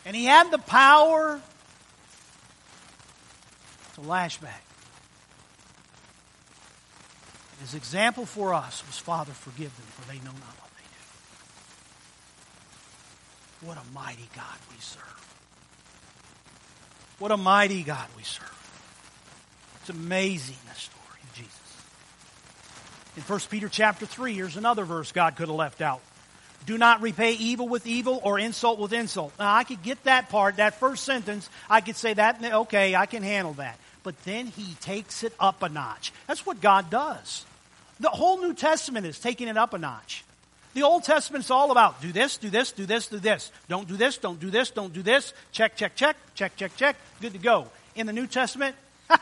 And 0.05 0.15
he 0.15 0.25
had 0.25 0.51
the 0.51 0.57
power 0.57 1.41
to 3.95 4.01
lash 4.01 4.37
back. 4.37 4.63
His 7.61 7.73
example 7.73 8.25
for 8.25 8.53
us 8.53 8.85
was, 8.85 8.97
Father, 8.97 9.31
forgive 9.33 9.75
them, 9.75 9.85
for 9.87 10.07
they 10.11 10.19
know 10.19 10.25
not 10.25 10.55
what 10.59 10.69
they 10.75 10.83
do. 13.61 13.67
What 13.67 13.77
a 13.77 13.83
mighty 13.93 14.29
God 14.35 14.57
we 14.69 14.79
serve. 14.79 15.01
What 17.17 17.31
a 17.31 17.37
mighty 17.37 17.83
God 17.83 18.07
we 18.17 18.23
serve. 18.23 18.51
It's 19.81 19.89
amazing, 19.89 20.57
the 20.67 20.75
story. 20.75 20.94
In 23.15 23.21
1 23.21 23.39
Peter 23.49 23.69
chapter 23.69 24.05
3, 24.05 24.33
here's 24.33 24.57
another 24.57 24.83
verse 24.83 25.11
God 25.11 25.35
could 25.35 25.47
have 25.47 25.55
left 25.55 25.81
out. 25.81 26.01
Do 26.65 26.77
not 26.77 27.01
repay 27.01 27.33
evil 27.33 27.67
with 27.67 27.85
evil 27.85 28.19
or 28.23 28.39
insult 28.39 28.79
with 28.79 28.91
insult. 28.91 29.33
Now, 29.37 29.53
I 29.53 29.63
could 29.63 29.83
get 29.83 30.03
that 30.03 30.29
part, 30.29 30.57
that 30.57 30.79
first 30.79 31.03
sentence. 31.03 31.49
I 31.69 31.81
could 31.81 31.95
say 31.95 32.13
that, 32.13 32.43
okay, 32.43 32.95
I 32.95 33.05
can 33.05 33.23
handle 33.23 33.53
that. 33.53 33.77
But 34.03 34.21
then 34.23 34.47
he 34.47 34.73
takes 34.81 35.23
it 35.23 35.33
up 35.39 35.63
a 35.63 35.69
notch. 35.69 36.11
That's 36.27 36.45
what 36.45 36.61
God 36.61 36.89
does. 36.89 37.45
The 37.99 38.09
whole 38.09 38.41
New 38.41 38.53
Testament 38.53 39.05
is 39.05 39.19
taking 39.19 39.47
it 39.47 39.57
up 39.57 39.73
a 39.73 39.77
notch. 39.77 40.25
The 40.73 40.83
Old 40.83 41.05
Testament 41.05 41.45
is 41.45 41.51
all 41.51 41.71
about 41.71 42.01
do 42.01 42.11
this, 42.11 42.35
do 42.35 42.49
this, 42.49 42.73
do 42.73 42.85
this, 42.85 43.07
do 43.07 43.17
this. 43.17 43.51
Don't 43.69 43.87
do 43.87 43.95
this, 43.95 44.17
don't 44.17 44.39
do 44.39 44.49
this, 44.49 44.71
don't 44.71 44.93
do 44.93 45.01
this. 45.01 45.33
Check, 45.53 45.77
check, 45.77 45.95
check, 45.95 46.17
check, 46.35 46.55
check, 46.57 46.75
check. 46.75 46.97
Good 47.21 47.31
to 47.31 47.39
go. 47.39 47.67
In 47.95 48.07
the 48.07 48.13
New 48.13 48.27
Testament, 48.27 48.75
you're 49.09 49.19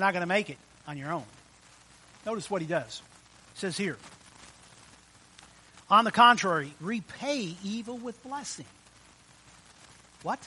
not 0.00 0.12
going 0.12 0.20
to 0.20 0.26
make 0.26 0.50
it 0.50 0.58
on 0.86 0.98
your 0.98 1.12
own. 1.12 1.24
Notice 2.30 2.48
what 2.48 2.62
he 2.62 2.68
does. 2.68 3.02
It 3.54 3.58
says 3.58 3.76
here, 3.76 3.96
on 5.90 6.04
the 6.04 6.12
contrary, 6.12 6.72
repay 6.80 7.56
evil 7.64 7.98
with 7.98 8.22
blessing. 8.22 8.66
What? 10.22 10.38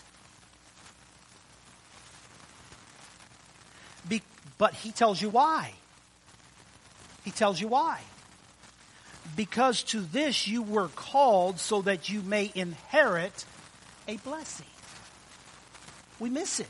Be, 4.07 4.21
but 4.57 4.73
he 4.73 4.93
tells 4.93 5.21
you 5.21 5.27
why. 5.27 5.73
He 7.25 7.31
tells 7.31 7.59
you 7.59 7.67
why. 7.67 7.99
Because 9.35 9.83
to 9.83 9.99
this 9.99 10.47
you 10.47 10.61
were 10.61 10.87
called 10.87 11.59
so 11.59 11.81
that 11.81 12.07
you 12.07 12.21
may 12.21 12.49
inherit 12.55 13.43
a 14.07 14.15
blessing. 14.15 14.67
We 16.17 16.29
miss 16.29 16.61
it. 16.61 16.67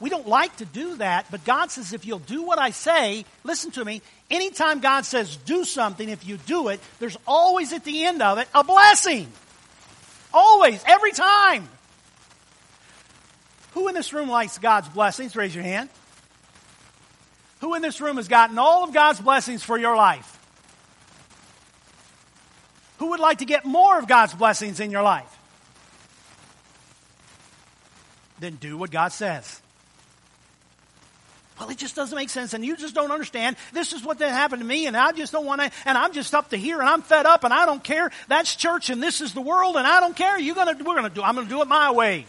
We 0.00 0.10
don't 0.10 0.28
like 0.28 0.56
to 0.56 0.64
do 0.64 0.96
that, 0.96 1.26
but 1.30 1.44
God 1.44 1.70
says 1.70 1.92
if 1.92 2.04
you'll 2.04 2.20
do 2.20 2.42
what 2.44 2.58
I 2.58 2.70
say, 2.70 3.24
listen 3.42 3.72
to 3.72 3.84
me, 3.84 4.00
anytime 4.30 4.78
God 4.78 5.04
says 5.04 5.36
do 5.36 5.64
something, 5.64 6.08
if 6.08 6.26
you 6.26 6.36
do 6.36 6.68
it, 6.68 6.80
there's 7.00 7.18
always 7.26 7.72
at 7.72 7.84
the 7.84 8.04
end 8.04 8.22
of 8.22 8.38
it 8.38 8.48
a 8.54 8.62
blessing. 8.62 9.26
Always, 10.32 10.82
every 10.86 11.12
time. 11.12 11.68
Who 13.72 13.88
in 13.88 13.94
this 13.94 14.12
room 14.12 14.28
likes 14.28 14.58
God's 14.58 14.88
blessings? 14.88 15.34
Raise 15.34 15.54
your 15.54 15.64
hand. 15.64 15.88
Who 17.60 17.74
in 17.74 17.82
this 17.82 18.00
room 18.00 18.16
has 18.16 18.28
gotten 18.28 18.58
all 18.58 18.84
of 18.84 18.94
God's 18.94 19.20
blessings 19.20 19.64
for 19.64 19.76
your 19.76 19.96
life? 19.96 20.36
Who 22.98 23.10
would 23.10 23.20
like 23.20 23.38
to 23.38 23.44
get 23.44 23.64
more 23.64 23.98
of 23.98 24.06
God's 24.06 24.34
blessings 24.34 24.80
in 24.80 24.90
your 24.90 25.02
life? 25.02 25.32
Then 28.38 28.56
do 28.56 28.76
what 28.76 28.90
God 28.90 29.12
says 29.12 29.60
well, 31.68 31.74
it 31.74 31.78
just 31.78 31.94
doesn't 31.94 32.16
make 32.16 32.30
sense 32.30 32.54
and 32.54 32.64
you 32.64 32.78
just 32.78 32.94
don't 32.94 33.10
understand. 33.12 33.54
This 33.74 33.92
is 33.92 34.02
what 34.02 34.20
that 34.20 34.30
happened 34.30 34.62
to 34.62 34.66
me 34.66 34.86
and 34.86 34.96
I 34.96 35.12
just 35.12 35.32
don't 35.32 35.44
want 35.44 35.60
to, 35.60 35.70
and 35.84 35.98
I'm 35.98 36.14
just 36.14 36.34
up 36.34 36.48
to 36.50 36.56
here 36.56 36.80
and 36.80 36.88
I'm 36.88 37.02
fed 37.02 37.26
up 37.26 37.44
and 37.44 37.52
I 37.52 37.66
don't 37.66 37.84
care. 37.84 38.10
That's 38.26 38.56
church 38.56 38.88
and 38.88 39.02
this 39.02 39.20
is 39.20 39.34
the 39.34 39.42
world 39.42 39.76
and 39.76 39.86
I 39.86 40.00
don't 40.00 40.16
care. 40.16 40.38
You're 40.38 40.54
going 40.54 40.78
to, 40.78 40.82
we're 40.82 40.94
going 40.94 41.10
to 41.10 41.14
do, 41.14 41.22
I'm 41.22 41.34
going 41.34 41.46
to 41.46 41.52
do 41.52 41.60
it 41.60 41.68
my 41.68 41.90
way. 41.90 42.24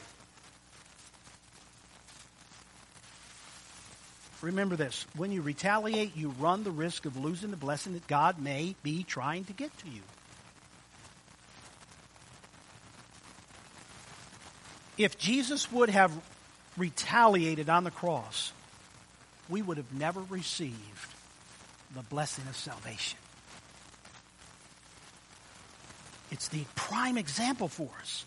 Remember 4.41 4.75
this 4.75 5.05
when 5.15 5.31
you 5.31 5.41
retaliate, 5.41 6.17
you 6.17 6.31
run 6.37 6.65
the 6.65 6.71
risk 6.71 7.05
of 7.05 7.15
losing 7.15 7.51
the 7.51 7.57
blessing 7.57 7.93
that 7.93 8.07
God 8.07 8.39
may 8.39 8.75
be 8.83 9.03
trying 9.03 9.45
to 9.45 9.53
get 9.53 9.75
to 9.77 9.87
you. 9.87 10.01
If 14.97 15.17
Jesus 15.17 15.71
would 15.71 15.89
have 15.89 16.11
retaliated 16.75 17.69
on 17.69 17.85
the 17.85 17.91
cross, 17.91 18.51
we 19.49 19.61
would 19.61 19.77
have 19.77 19.93
never 19.93 20.21
received 20.29 20.75
the 21.95 22.03
blessing 22.03 22.45
of 22.47 22.55
salvation. 22.55 23.17
It's 26.31 26.47
the 26.47 26.63
prime 26.75 27.17
example 27.17 27.67
for 27.67 27.89
us. 28.01 28.25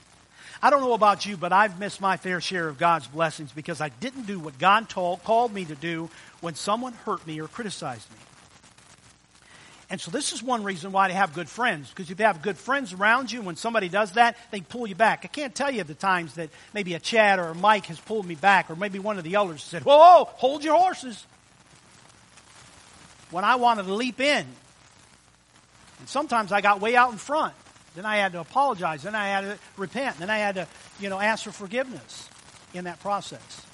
I 0.61 0.71
don't 0.71 0.81
know 0.81 0.93
about 0.93 1.25
you, 1.25 1.37
but 1.37 1.53
I've 1.53 1.79
missed 1.79 2.01
my 2.01 2.17
fair 2.17 2.41
share 2.41 2.69
of 2.69 2.79
God's 2.79 3.07
blessings 3.07 3.53
because 3.53 3.81
I 3.81 3.89
didn't 3.89 4.27
do 4.27 4.39
what 4.39 4.59
God 4.59 4.89
told, 4.89 5.25
called 5.25 5.53
me 5.53 5.65
to 5.65 5.75
do 5.75 6.11
when 6.41 6.55
someone 6.55 6.93
hurt 6.93 7.27
me 7.27 7.41
or 7.41 7.49
criticized 7.49 8.11
me. 8.11 8.19
And 9.93 10.01
so 10.01 10.11
this 10.11 10.33
is 10.33 10.43
one 10.43 10.65
reason 10.65 10.91
why 10.91 11.09
to 11.09 11.15
have 11.15 11.35
good 11.35 11.51
friends, 11.51 11.91
because 11.91 12.11
if 12.11 12.19
you 12.19 12.25
have 12.25 12.41
good 12.41 12.57
friends 12.57 12.95
around 12.95 13.31
you, 13.31 13.43
when 13.43 13.57
somebody 13.57 13.91
does 13.91 14.13
that, 14.13 14.39
they 14.51 14.63
pull 14.63 14.87
you 14.87 14.95
back. 14.95 15.21
I 15.25 15.29
can't 15.29 15.55
tell 15.55 15.71
you 15.71 15.85
the 15.85 15.93
times 15.93 16.37
that 16.37 16.49
maybe 16.73 16.95
a 16.95 16.99
Chad 16.99 17.39
or 17.39 17.49
a 17.49 17.55
Mike 17.55 17.85
has 17.87 18.01
pulled 18.01 18.25
me 18.25 18.35
back, 18.35 18.71
or 18.71 18.75
maybe 18.75 18.99
one 18.99 19.19
of 19.19 19.25
the 19.25 19.35
elders 19.35 19.63
said, 19.63 19.85
whoa, 19.85 19.99
whoa 19.99 20.25
hold 20.25 20.65
your 20.65 20.79
horses. 20.79 21.27
When 23.31 23.45
I 23.45 23.57
wanted 23.57 23.83
to 23.83 23.93
leap 23.93 24.19
in. 24.19 24.47
And 25.99 26.09
sometimes 26.09 26.53
I 26.53 26.63
got 26.63 26.81
way 26.81 26.97
out 26.97 27.13
in 27.13 27.19
front. 27.19 27.53
Then 27.95 28.07
I 28.07 28.17
had 28.17 28.33
to 28.33 28.41
apologize. 28.41 29.03
Then 29.03 29.15
I 29.15 29.29
had 29.29 29.41
to 29.43 29.59
repent. 29.77 30.19
Then 30.21 30.31
I 30.31 30.39
had 30.39 30.55
to, 30.55 30.67
you 31.01 31.11
know, 31.11 31.21
ask 31.21 31.45
for 31.45 31.53
forgiveness 31.53 32.31
in 32.73 32.85
that 32.85 32.99
process. 33.01 33.67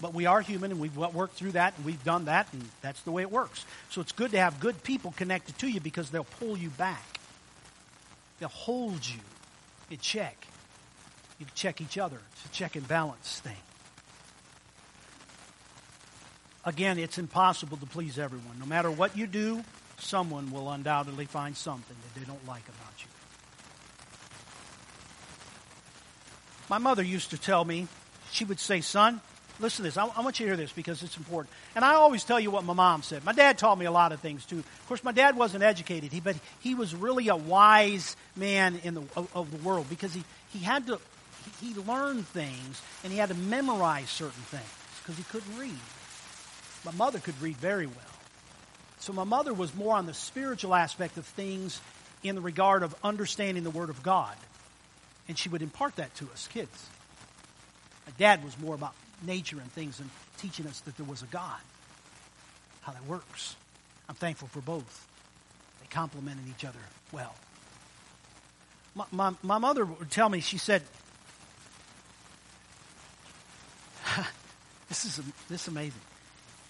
But 0.00 0.12
we 0.12 0.26
are 0.26 0.40
human 0.40 0.70
and 0.70 0.80
we've 0.80 0.96
worked 0.96 1.36
through 1.36 1.52
that 1.52 1.74
and 1.76 1.86
we've 1.86 2.02
done 2.04 2.26
that 2.26 2.52
and 2.52 2.62
that's 2.82 3.00
the 3.02 3.12
way 3.12 3.22
it 3.22 3.30
works. 3.30 3.64
So 3.90 4.00
it's 4.00 4.12
good 4.12 4.32
to 4.32 4.38
have 4.38 4.60
good 4.60 4.82
people 4.82 5.12
connected 5.16 5.56
to 5.58 5.68
you 5.68 5.80
because 5.80 6.10
they'll 6.10 6.24
pull 6.24 6.56
you 6.56 6.70
back. 6.70 7.20
They'll 8.38 8.48
hold 8.48 9.06
you 9.06 9.20
in 9.90 9.98
check. 9.98 10.46
You 11.38 11.46
check 11.54 11.80
each 11.80 11.98
other. 11.98 12.18
It's 12.32 12.44
a 12.44 12.48
check 12.48 12.76
and 12.76 12.86
balance 12.86 13.40
thing. 13.40 13.56
Again, 16.64 16.98
it's 16.98 17.18
impossible 17.18 17.76
to 17.76 17.86
please 17.86 18.18
everyone. 18.18 18.58
No 18.58 18.66
matter 18.66 18.90
what 18.90 19.16
you 19.16 19.26
do, 19.26 19.62
someone 19.98 20.50
will 20.50 20.70
undoubtedly 20.70 21.26
find 21.26 21.56
something 21.56 21.96
that 22.02 22.20
they 22.20 22.26
don't 22.26 22.46
like 22.46 22.66
about 22.68 22.92
you. 22.98 23.08
My 26.70 26.78
mother 26.78 27.02
used 27.02 27.30
to 27.30 27.38
tell 27.38 27.64
me, 27.64 27.86
she 28.32 28.44
would 28.44 28.58
say, 28.58 28.80
Son, 28.80 29.20
listen 29.60 29.78
to 29.78 29.82
this. 29.82 29.96
I, 29.96 30.06
I, 30.06 30.20
want 30.20 30.40
you 30.40 30.46
to 30.46 30.50
hear 30.50 30.56
this 30.56 30.72
because 30.72 31.02
it's 31.02 31.16
important. 31.16 31.52
And 31.74 31.84
I 31.84 31.94
always 31.94 32.24
tell 32.24 32.40
you 32.40 32.50
what 32.50 32.64
my 32.64 32.72
mom 32.72 33.02
said. 33.02 33.24
My 33.24 33.32
dad 33.32 33.58
taught 33.58 33.78
me 33.78 33.86
a 33.86 33.90
lot 33.90 34.12
of 34.12 34.20
things 34.20 34.44
too. 34.44 34.58
Of 34.58 34.86
course, 34.86 35.04
my 35.04 35.12
dad 35.12 35.36
wasn't 35.36 35.62
educated, 35.62 36.12
he, 36.12 36.20
but 36.20 36.36
he 36.60 36.74
was 36.74 36.94
really 36.94 37.28
a 37.28 37.36
wise 37.36 38.16
man 38.36 38.80
in 38.82 38.94
the, 38.94 39.02
of, 39.16 39.28
of 39.34 39.50
the 39.50 39.58
world 39.66 39.88
because 39.88 40.12
he, 40.14 40.24
he 40.52 40.58
had 40.60 40.86
to, 40.86 40.98
he, 41.60 41.68
he 41.68 41.80
learned 41.80 42.26
things 42.28 42.82
and 43.02 43.12
he 43.12 43.18
had 43.18 43.28
to 43.28 43.34
memorize 43.34 44.10
certain 44.10 44.42
things 44.44 44.64
because 45.02 45.16
he 45.16 45.24
couldn't 45.24 45.58
read. 45.58 45.78
My 46.84 46.92
mother 46.92 47.18
could 47.18 47.40
read 47.40 47.56
very 47.56 47.86
well. 47.86 47.96
So 48.98 49.12
my 49.12 49.24
mother 49.24 49.52
was 49.52 49.74
more 49.74 49.96
on 49.96 50.06
the 50.06 50.14
spiritual 50.14 50.74
aspect 50.74 51.16
of 51.16 51.26
things 51.26 51.80
in 52.22 52.34
the 52.34 52.40
regard 52.40 52.82
of 52.82 52.94
understanding 53.04 53.62
the 53.62 53.70
Word 53.70 53.90
of 53.90 54.02
God. 54.02 54.34
And 55.28 55.38
she 55.38 55.48
would 55.48 55.62
impart 55.62 55.96
that 55.96 56.14
to 56.16 56.24
us 56.32 56.48
kids. 56.48 56.86
My 58.06 58.12
dad 58.18 58.44
was 58.44 58.58
more 58.58 58.74
about 58.74 58.94
nature 59.26 59.58
and 59.58 59.70
things 59.72 60.00
and 60.00 60.08
teaching 60.38 60.66
us 60.66 60.80
that 60.80 60.96
there 60.96 61.06
was 61.06 61.22
a 61.22 61.26
God, 61.26 61.60
how 62.82 62.92
that 62.92 63.04
works. 63.06 63.56
I'm 64.08 64.14
thankful 64.14 64.48
for 64.48 64.60
both. 64.60 65.06
They 65.80 65.86
complemented 65.88 66.44
each 66.48 66.64
other 66.64 66.78
well. 67.12 67.34
My, 68.94 69.04
my, 69.10 69.32
my 69.42 69.58
mother 69.58 69.84
would 69.84 70.10
tell 70.10 70.28
me, 70.28 70.40
she 70.40 70.58
said, 70.58 70.82
this 74.88 75.04
is, 75.04 75.20
this 75.48 75.62
is 75.62 75.68
amazing. 75.68 76.00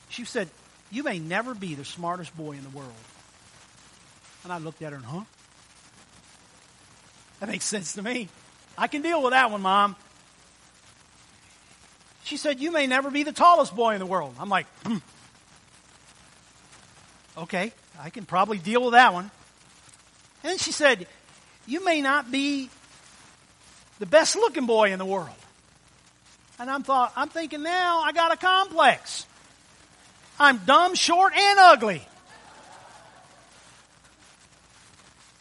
She 0.09 0.25
said, 0.25 0.49
you 0.91 1.03
may 1.03 1.19
never 1.19 1.55
be 1.55 1.75
the 1.75 1.85
smartest 1.85 2.37
boy 2.37 2.53
in 2.53 2.63
the 2.63 2.71
world. 2.71 2.93
And 4.45 4.53
I 4.53 4.59
looked 4.59 4.83
at 4.83 4.93
her 4.93 4.97
and, 4.97 5.05
huh? 5.05 5.23
That 7.41 7.49
makes 7.49 7.65
sense 7.65 7.95
to 7.95 8.03
me. 8.03 8.29
I 8.79 8.87
can 8.87 9.03
deal 9.03 9.23
with 9.23 9.33
that 9.33 9.51
one, 9.51 9.63
Mom. 9.63 9.97
She 12.25 12.39
said, 12.39 12.59
You 12.59 12.73
may 12.73 12.87
never 12.87 13.11
be 13.11 13.23
the 13.23 13.33
tallest 13.33 13.77
boy 13.77 13.95
in 13.95 14.01
the 14.01 14.07
world. 14.07 14.35
I'm 14.41 14.49
like, 14.49 14.67
hmm. 14.85 14.99
Okay, 17.37 17.73
I 18.01 18.11
can 18.11 18.25
probably 18.25 18.59
deal 18.59 18.83
with 18.83 18.93
that 18.93 19.13
one. 19.13 19.31
And 20.43 20.51
then 20.51 20.59
she 20.59 20.73
said, 20.73 21.07
You 21.67 21.85
may 21.85 22.01
not 22.01 22.31
be 22.31 22.71
the 23.99 24.07
best 24.07 24.37
looking 24.37 24.67
boy 24.67 24.93
in 24.93 24.99
the 24.99 25.05
world. 25.05 25.29
And 26.59 26.71
I'm 26.71 26.83
thought 26.83 27.13
I'm 27.15 27.29
thinking 27.29 27.63
now 27.63 28.01
I 28.01 28.13
got 28.13 28.33
a 28.33 28.37
complex. 28.37 29.27
I'm 30.41 30.59
dumb, 30.59 30.95
short, 30.95 31.33
and 31.37 31.59
ugly. 31.59 32.07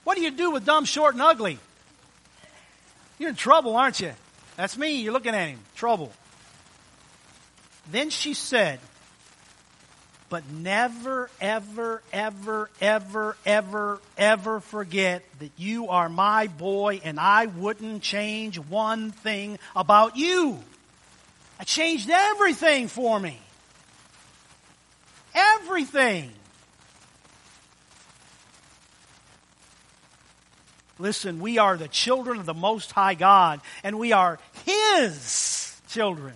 What 0.04 0.17
do 0.17 0.22
you 0.22 0.32
do 0.32 0.52
with 0.52 0.65
dumb, 0.65 0.86
short, 0.86 1.13
and 1.13 1.22
ugly? 1.22 1.60
You're 3.17 3.30
in 3.30 3.36
trouble, 3.36 3.76
aren't 3.76 4.02
you? 4.02 4.12
That's 4.58 4.78
me. 4.78 5.02
You're 5.02 5.13
looking 5.13 5.34
at 5.34 5.48
him. 5.48 5.60
Trouble. 5.76 6.12
Then 7.91 8.10
she 8.10 8.34
said, 8.34 8.80
but 10.30 10.50
never, 10.50 11.30
ever, 11.39 12.02
ever, 12.12 12.69
ever, 12.82 13.38
ever, 13.46 14.02
ever 14.17 14.60
forget 14.62 15.24
that 15.39 15.52
you 15.58 15.89
are 15.89 16.10
my 16.10 16.48
boy 16.48 17.02
and 17.04 17.19
I 17.19 17.46
wouldn't 17.46 18.02
change 18.02 18.58
one 18.58 19.12
thing 19.12 19.60
about 19.76 20.17
you. 20.17 20.58
I 21.60 21.65
changed 21.65 22.10
everything 22.10 22.88
for 22.88 23.19
me. 23.19 23.39
Everything. 25.36 26.32
Listen, 30.98 31.39
we 31.41 31.60
are 31.60 31.78
the 31.78 31.88
children 31.88 32.39
of 32.39 32.46
the 32.46 32.54
Most 32.54 32.91
High 32.91 33.13
God, 33.13 33.62
and 33.84 34.00
we 34.00 34.13
are 34.13 34.39
His 34.65 35.80
children. 35.89 36.34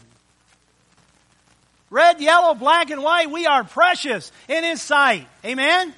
Red, 1.89 2.19
yellow, 2.19 2.53
black, 2.53 2.89
and 2.89 3.01
white, 3.01 3.31
we 3.31 3.45
are 3.45 3.63
precious 3.63 4.31
in 4.47 4.63
His 4.63 4.81
sight. 4.81 5.27
Amen? 5.45 5.93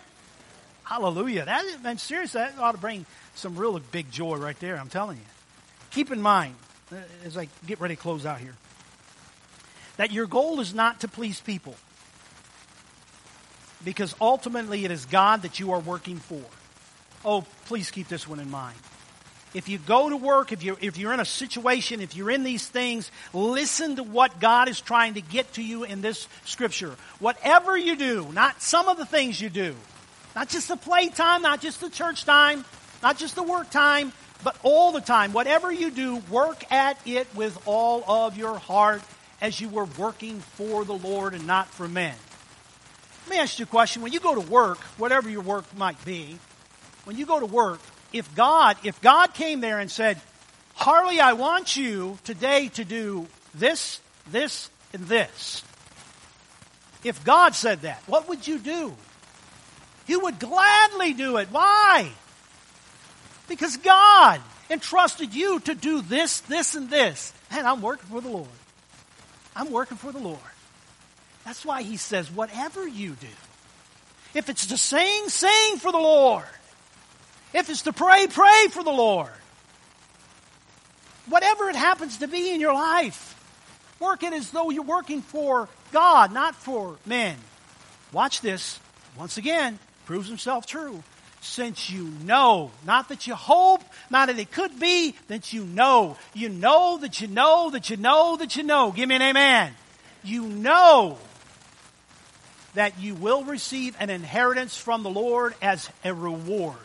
Hallelujah. 0.84 1.46
That 1.46 1.84
man, 1.84 1.98
seriously, 1.98 2.42
that 2.42 2.58
ought 2.60 2.74
to 2.74 2.78
bring 2.78 3.06
some 3.36 3.56
real 3.56 3.80
big 3.80 4.12
joy 4.12 4.38
right 4.38 4.60
there, 4.60 4.78
I'm 4.78 4.90
telling 4.90 5.18
you. 5.18 5.24
Keep 5.92 6.12
in 6.12 6.22
mind, 6.22 6.56
uh, 6.92 6.98
as 7.26 7.38
I 7.38 7.48
get 7.66 7.80
ready 7.80 7.96
to 7.96 8.02
close 8.02 8.26
out 8.26 8.40
here, 8.40 8.56
that 9.98 10.12
your 10.12 10.28
goal 10.28 10.60
is 10.60 10.74
not 10.74 11.02
to 11.02 11.08
please 11.08 11.40
people. 11.40 11.76
Because 13.84 14.14
ultimately 14.20 14.86
it 14.86 14.92
is 14.92 15.06
God 15.06 15.44
that 15.44 15.60
you 15.60 15.72
are 15.72 15.80
working 15.80 16.18
for. 16.18 16.42
Oh, 17.24 17.46
please 17.66 17.92
keep 17.92 18.08
this 18.08 18.28
one 18.28 18.40
in 18.40 18.52
mind. 18.52 18.78
If 19.54 19.68
you 19.68 19.80
go 19.80 20.10
to 20.10 20.18
work, 20.18 20.52
if 20.52 20.64
you're, 20.64 20.78
if 20.80 20.98
you're 20.98 21.14
in 21.14 21.20
a 21.20 21.26
situation, 21.26 22.02
if 22.02 22.16
you're 22.16 22.30
in 22.30 22.44
these 22.44 22.68
things, 22.68 23.10
listen 23.34 23.96
to 23.96 24.04
what 24.04 24.40
God 24.40 24.70
is 24.70 24.80
trying 24.80 25.16
to 25.16 25.22
get 25.22 25.54
to 25.54 25.64
you 25.64 25.84
in 25.84 26.02
this 26.02 26.28
scripture. 26.46 26.96
Whatever 27.20 27.76
you 27.76 27.96
do, 27.96 28.32
not 28.32 28.62
some 28.62 28.88
of 28.88 28.98
the 28.98 29.06
things 29.06 29.42
you 29.42 29.50
do, 29.50 29.76
not 30.36 30.50
just 30.50 30.68
the 30.68 30.78
playtime, 30.78 31.42
not 31.42 31.62
just 31.62 31.82
the 31.82 31.90
church 31.90 32.26
time, 32.26 32.64
not 33.02 33.18
just 33.18 33.36
the 33.36 33.44
work 33.44 33.72
time, 33.72 34.14
but 34.44 34.56
all 34.62 34.92
the 34.92 35.02
time. 35.02 35.34
Whatever 35.34 35.72
you 35.72 35.90
do, 35.90 36.18
work 36.30 36.72
at 36.72 37.00
it 37.08 37.28
with 37.36 37.60
all 37.66 38.04
of 38.08 38.38
your 38.38 38.58
heart 38.58 39.02
as 39.42 39.60
you 39.60 39.68
were 39.70 39.86
working 39.98 40.40
for 40.40 40.86
the 40.86 40.94
Lord 40.94 41.34
and 41.34 41.48
not 41.48 41.68
for 41.70 41.88
men. 41.88 42.16
Let 43.26 43.36
me 43.36 43.42
ask 43.42 43.58
you 43.58 43.64
a 43.64 43.68
question. 43.68 44.02
When 44.02 44.14
you 44.14 44.20
go 44.20 44.36
to 44.36 44.42
work, 44.42 44.78
whatever 44.98 45.30
your 45.30 45.42
work 45.42 45.66
might 45.78 46.04
be, 46.06 46.38
when 47.06 47.18
you 47.18 47.26
go 47.26 47.40
to 47.40 47.46
work, 47.46 47.80
if 48.14 48.34
God, 48.36 48.78
if 48.84 49.02
God 49.02 49.34
came 49.34 49.62
there 49.62 49.80
and 49.80 49.90
said, 49.92 50.20
Harley, 50.76 51.20
I 51.20 51.34
want 51.34 51.76
you 51.76 52.18
today 52.24 52.70
to 52.70 52.86
do 52.86 53.28
this, 53.54 54.00
this, 54.32 54.70
and 54.94 55.04
this. 55.08 55.64
If 57.04 57.24
God 57.24 57.56
said 57.56 57.82
that, 57.82 58.02
what 58.08 58.30
would 58.30 58.48
you 58.48 58.60
do? 58.60 58.94
You 60.08 60.22
would 60.22 60.40
gladly 60.40 61.14
do 61.14 61.38
it. 61.38 61.50
Why? 61.52 62.10
Because 63.48 63.78
God 63.78 64.42
entrusted 64.70 65.34
you 65.34 65.60
to 65.62 65.76
do 65.76 66.02
this, 66.02 66.42
this, 66.42 66.76
and 66.76 66.90
this. 66.90 67.34
And 67.52 67.68
I'm 67.68 67.82
working 67.82 68.10
for 68.10 68.22
the 68.22 68.30
Lord. 68.30 68.48
I'm 69.56 69.72
working 69.72 69.98
for 69.98 70.12
the 70.12 70.20
Lord. 70.20 70.40
That's 71.46 71.66
why 71.66 71.82
he 71.82 71.98
says, 71.98 72.32
whatever 72.32 72.88
you 72.88 73.12
do, 73.12 73.28
if 74.34 74.50
it's 74.50 74.68
to 74.68 74.78
sing, 74.78 75.30
sing 75.30 75.78
for 75.78 75.92
the 75.92 75.98
Lord. 75.98 76.46
If 77.54 77.70
it's 77.70 77.84
to 77.84 77.94
pray, 77.94 78.28
pray 78.28 78.68
for 78.70 78.84
the 78.84 78.92
Lord. 78.92 79.32
Whatever 81.28 81.70
it 81.70 81.76
happens 81.76 82.18
to 82.20 82.28
be 82.28 82.54
in 82.54 82.60
your 82.60 82.74
life, 82.74 83.36
work 84.00 84.24
it 84.24 84.34
as 84.34 84.52
though 84.52 84.70
you're 84.70 84.84
working 84.84 85.22
for 85.22 85.70
God, 85.92 86.34
not 86.34 86.56
for 86.56 86.98
men. 87.06 87.38
Watch 88.12 88.42
this. 88.42 88.80
Once 89.18 89.38
again, 89.38 89.80
proves 90.06 90.28
himself 90.28 90.66
true. 90.66 91.04
Since 91.42 91.90
you 91.90 92.12
know, 92.24 92.72
not 92.86 93.10
that 93.10 93.26
you 93.26 93.34
hope, 93.34 93.82
not 94.10 94.28
that 94.28 94.40
it 94.40 94.52
could 94.52 94.80
be, 94.80 95.16
that 95.28 95.54
you 95.54 95.64
know. 95.64 96.18
You 96.34 96.50
know 96.50 96.98
that 96.98 97.22
you 97.22 97.28
know 97.28 97.70
that 97.70 97.90
you 97.90 97.98
know 97.98 98.36
that 98.38 98.56
you 98.56 98.64
know. 98.64 98.92
Give 98.92 99.08
me 99.08 99.16
an 99.16 99.22
amen. 99.22 99.74
You 100.24 100.44
know 100.44 101.18
that 102.74 103.00
you 103.00 103.16
will 103.16 103.44
receive 103.44 103.96
an 104.00 104.10
inheritance 104.10 104.78
from 104.78 105.04
the 105.04 105.10
Lord 105.10 105.56
as 105.62 105.90
a 106.04 106.14
reward. 106.14 106.76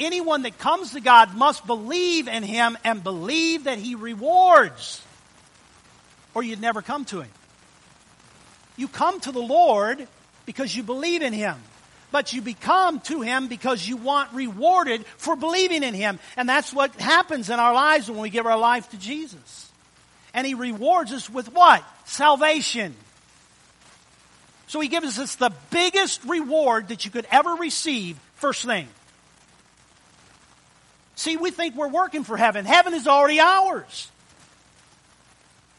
Anyone 0.00 0.42
that 0.42 0.58
comes 0.58 0.94
to 0.94 1.00
God 1.00 1.36
must 1.36 1.66
believe 1.66 2.26
in 2.26 2.42
Him 2.42 2.78
and 2.84 3.04
believe 3.04 3.64
that 3.64 3.78
He 3.78 3.94
rewards, 3.94 5.04
or 6.34 6.42
you'd 6.42 6.60
never 6.60 6.80
come 6.80 7.04
to 7.06 7.20
Him. 7.20 7.30
You 8.78 8.88
come 8.88 9.20
to 9.20 9.30
the 9.30 9.42
Lord 9.42 10.08
because 10.46 10.74
you 10.74 10.82
believe 10.82 11.20
in 11.20 11.34
Him. 11.34 11.56
But 12.12 12.32
you 12.32 12.42
become 12.42 13.00
to 13.02 13.20
Him 13.20 13.46
because 13.46 13.86
you 13.86 13.96
want 13.96 14.32
rewarded 14.32 15.06
for 15.16 15.36
believing 15.36 15.82
in 15.82 15.94
Him. 15.94 16.18
And 16.36 16.48
that's 16.48 16.72
what 16.72 16.92
happens 16.96 17.50
in 17.50 17.60
our 17.60 17.72
lives 17.72 18.10
when 18.10 18.20
we 18.20 18.30
give 18.30 18.46
our 18.46 18.58
life 18.58 18.88
to 18.90 18.96
Jesus. 18.96 19.70
And 20.34 20.46
He 20.46 20.54
rewards 20.54 21.12
us 21.12 21.28
with 21.28 21.52
what? 21.52 21.84
Salvation. 22.06 22.94
So 24.66 24.80
He 24.80 24.88
gives 24.88 25.18
us 25.18 25.36
the 25.36 25.52
biggest 25.70 26.24
reward 26.24 26.88
that 26.88 27.04
you 27.04 27.10
could 27.10 27.26
ever 27.30 27.50
receive, 27.54 28.18
first 28.36 28.64
thing. 28.64 28.88
See, 31.20 31.36
we 31.36 31.50
think 31.50 31.76
we're 31.76 31.86
working 31.86 32.24
for 32.24 32.38
heaven. 32.38 32.64
Heaven 32.64 32.94
is 32.94 33.06
already 33.06 33.40
ours. 33.40 34.10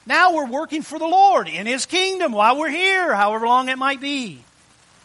Now 0.05 0.35
we're 0.35 0.45
working 0.45 0.83
for 0.83 0.99
the 0.99 1.07
Lord 1.07 1.47
in 1.47 1.65
His 1.65 1.87
kingdom 1.87 2.31
while 2.31 2.59
we're 2.59 2.69
here, 2.69 3.15
however 3.15 3.47
long 3.47 3.67
it 3.67 3.79
might 3.79 3.99
be. 3.99 4.43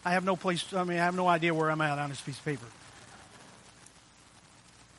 I 0.05 0.11
have 0.11 0.23
no 0.23 0.35
place, 0.35 0.71
I 0.75 0.83
mean, 0.83 0.99
I 0.99 1.05
have 1.05 1.15
no 1.15 1.27
idea 1.27 1.55
where 1.55 1.71
I'm 1.71 1.81
at 1.81 1.97
on 1.97 2.09
this 2.09 2.21
piece 2.21 2.37
of 2.37 2.45
paper. 2.45 2.67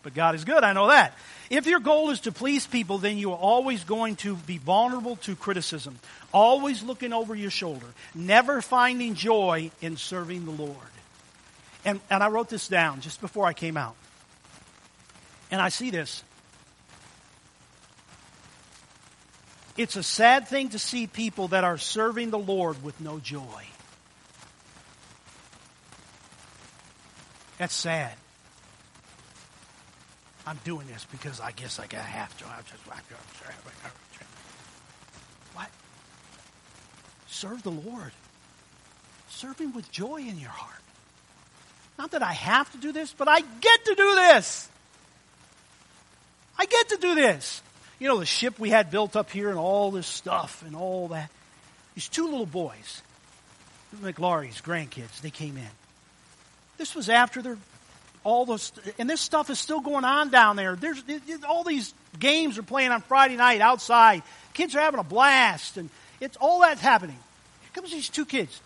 But 0.02 0.12
God 0.12 0.34
is 0.34 0.44
good, 0.44 0.64
I 0.64 0.72
know 0.72 0.88
that. 0.88 1.16
If 1.50 1.68
your 1.68 1.78
goal 1.78 2.10
is 2.10 2.22
to 2.22 2.32
please 2.32 2.66
people, 2.66 2.98
then 2.98 3.16
you 3.16 3.30
are 3.30 3.38
always 3.38 3.84
going 3.84 4.16
to 4.16 4.34
be 4.34 4.58
vulnerable 4.58 5.14
to 5.18 5.36
criticism, 5.36 6.00
always 6.32 6.82
looking 6.82 7.12
over 7.12 7.36
your 7.36 7.52
shoulder, 7.52 7.86
never 8.12 8.60
finding 8.60 9.14
joy 9.14 9.70
in 9.80 9.98
serving 9.98 10.46
the 10.46 10.50
Lord. 10.50 10.76
And, 11.84 12.00
and 12.10 12.24
I 12.24 12.28
wrote 12.28 12.48
this 12.48 12.66
down 12.66 13.02
just 13.02 13.20
before 13.20 13.46
I 13.46 13.52
came 13.52 13.76
out. 13.76 13.94
And 15.50 15.60
I 15.60 15.68
see 15.70 15.90
this. 15.90 16.22
It's 19.76 19.96
a 19.96 20.02
sad 20.02 20.48
thing 20.48 20.70
to 20.70 20.78
see 20.78 21.06
people 21.06 21.48
that 21.48 21.64
are 21.64 21.78
serving 21.78 22.30
the 22.30 22.38
Lord 22.38 22.82
with 22.82 23.00
no 23.00 23.20
joy. 23.20 23.64
That's 27.58 27.74
sad. 27.74 28.12
I'm 30.46 30.58
doing 30.64 30.86
this 30.86 31.06
because 31.10 31.40
I 31.40 31.52
guess 31.52 31.78
I 31.78 31.86
gotta 31.86 32.02
have 32.04 32.36
to. 32.38 32.44
What? 35.54 35.68
Serve 37.26 37.62
the 37.62 37.70
Lord. 37.70 38.12
Serve 39.28 39.58
Him 39.58 39.74
with 39.74 39.90
joy 39.92 40.16
in 40.16 40.38
your 40.38 40.50
heart. 40.50 40.80
Not 41.98 42.12
that 42.12 42.22
I 42.22 42.32
have 42.32 42.70
to 42.72 42.78
do 42.78 42.92
this, 42.92 43.12
but 43.12 43.28
I 43.28 43.40
get 43.40 43.84
to 43.84 43.94
do 43.94 44.14
this. 44.14 44.68
I 46.58 46.66
get 46.66 46.88
to 46.90 46.96
do 46.96 47.14
this. 47.14 47.62
You 47.98 48.08
know, 48.08 48.18
the 48.18 48.26
ship 48.26 48.58
we 48.58 48.70
had 48.70 48.90
built 48.90 49.16
up 49.16 49.30
here 49.30 49.48
and 49.48 49.58
all 49.58 49.90
this 49.90 50.06
stuff 50.06 50.62
and 50.66 50.74
all 50.74 51.08
that. 51.08 51.30
These 51.94 52.08
two 52.08 52.24
little 52.26 52.46
boys, 52.46 53.02
McLaury's 54.00 54.60
grandkids, 54.60 55.20
they 55.20 55.30
came 55.30 55.56
in. 55.56 55.70
This 56.76 56.94
was 56.94 57.08
after 57.08 57.42
their 57.42 57.58
all 58.24 58.44
those, 58.44 58.72
and 58.98 59.08
this 59.08 59.20
stuff 59.20 59.48
is 59.48 59.58
still 59.58 59.80
going 59.80 60.04
on 60.04 60.28
down 60.28 60.56
there. 60.56 60.76
There's 60.76 61.02
all 61.48 61.64
these 61.64 61.94
games 62.18 62.58
are 62.58 62.62
playing 62.62 62.90
on 62.90 63.00
Friday 63.00 63.36
night 63.36 63.60
outside. 63.60 64.22
Kids 64.54 64.74
are 64.74 64.80
having 64.80 65.00
a 65.00 65.04
blast, 65.04 65.76
and 65.76 65.88
it's 66.20 66.36
all 66.36 66.60
that's 66.60 66.80
happening. 66.80 67.16
Here 67.16 67.70
comes 67.72 67.90
these 67.90 68.08
two 68.08 68.26
kids. 68.26 68.60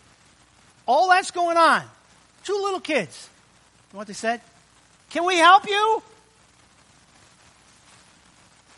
All 0.86 1.10
that's 1.10 1.30
going 1.30 1.56
on. 1.56 1.82
Two 2.44 2.54
little 2.54 2.80
kids. 2.80 3.28
You 3.90 3.94
know 3.94 3.98
what 3.98 4.06
they 4.08 4.14
said? 4.14 4.40
Can 5.10 5.24
we 5.24 5.36
help 5.36 5.68
you? 5.68 6.02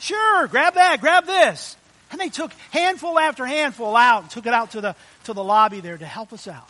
Sure, 0.04 0.46
grab 0.48 0.74
that, 0.74 1.00
grab 1.00 1.24
this. 1.24 1.78
And 2.10 2.20
they 2.20 2.28
took 2.28 2.52
handful 2.70 3.18
after 3.18 3.46
handful 3.46 3.96
out 3.96 4.20
and 4.20 4.30
took 4.30 4.44
it 4.44 4.52
out 4.52 4.72
to 4.72 4.82
the, 4.82 4.94
to 5.24 5.32
the 5.32 5.42
lobby 5.42 5.80
there 5.80 5.96
to 5.96 6.04
help 6.04 6.34
us 6.34 6.46
out. 6.46 6.68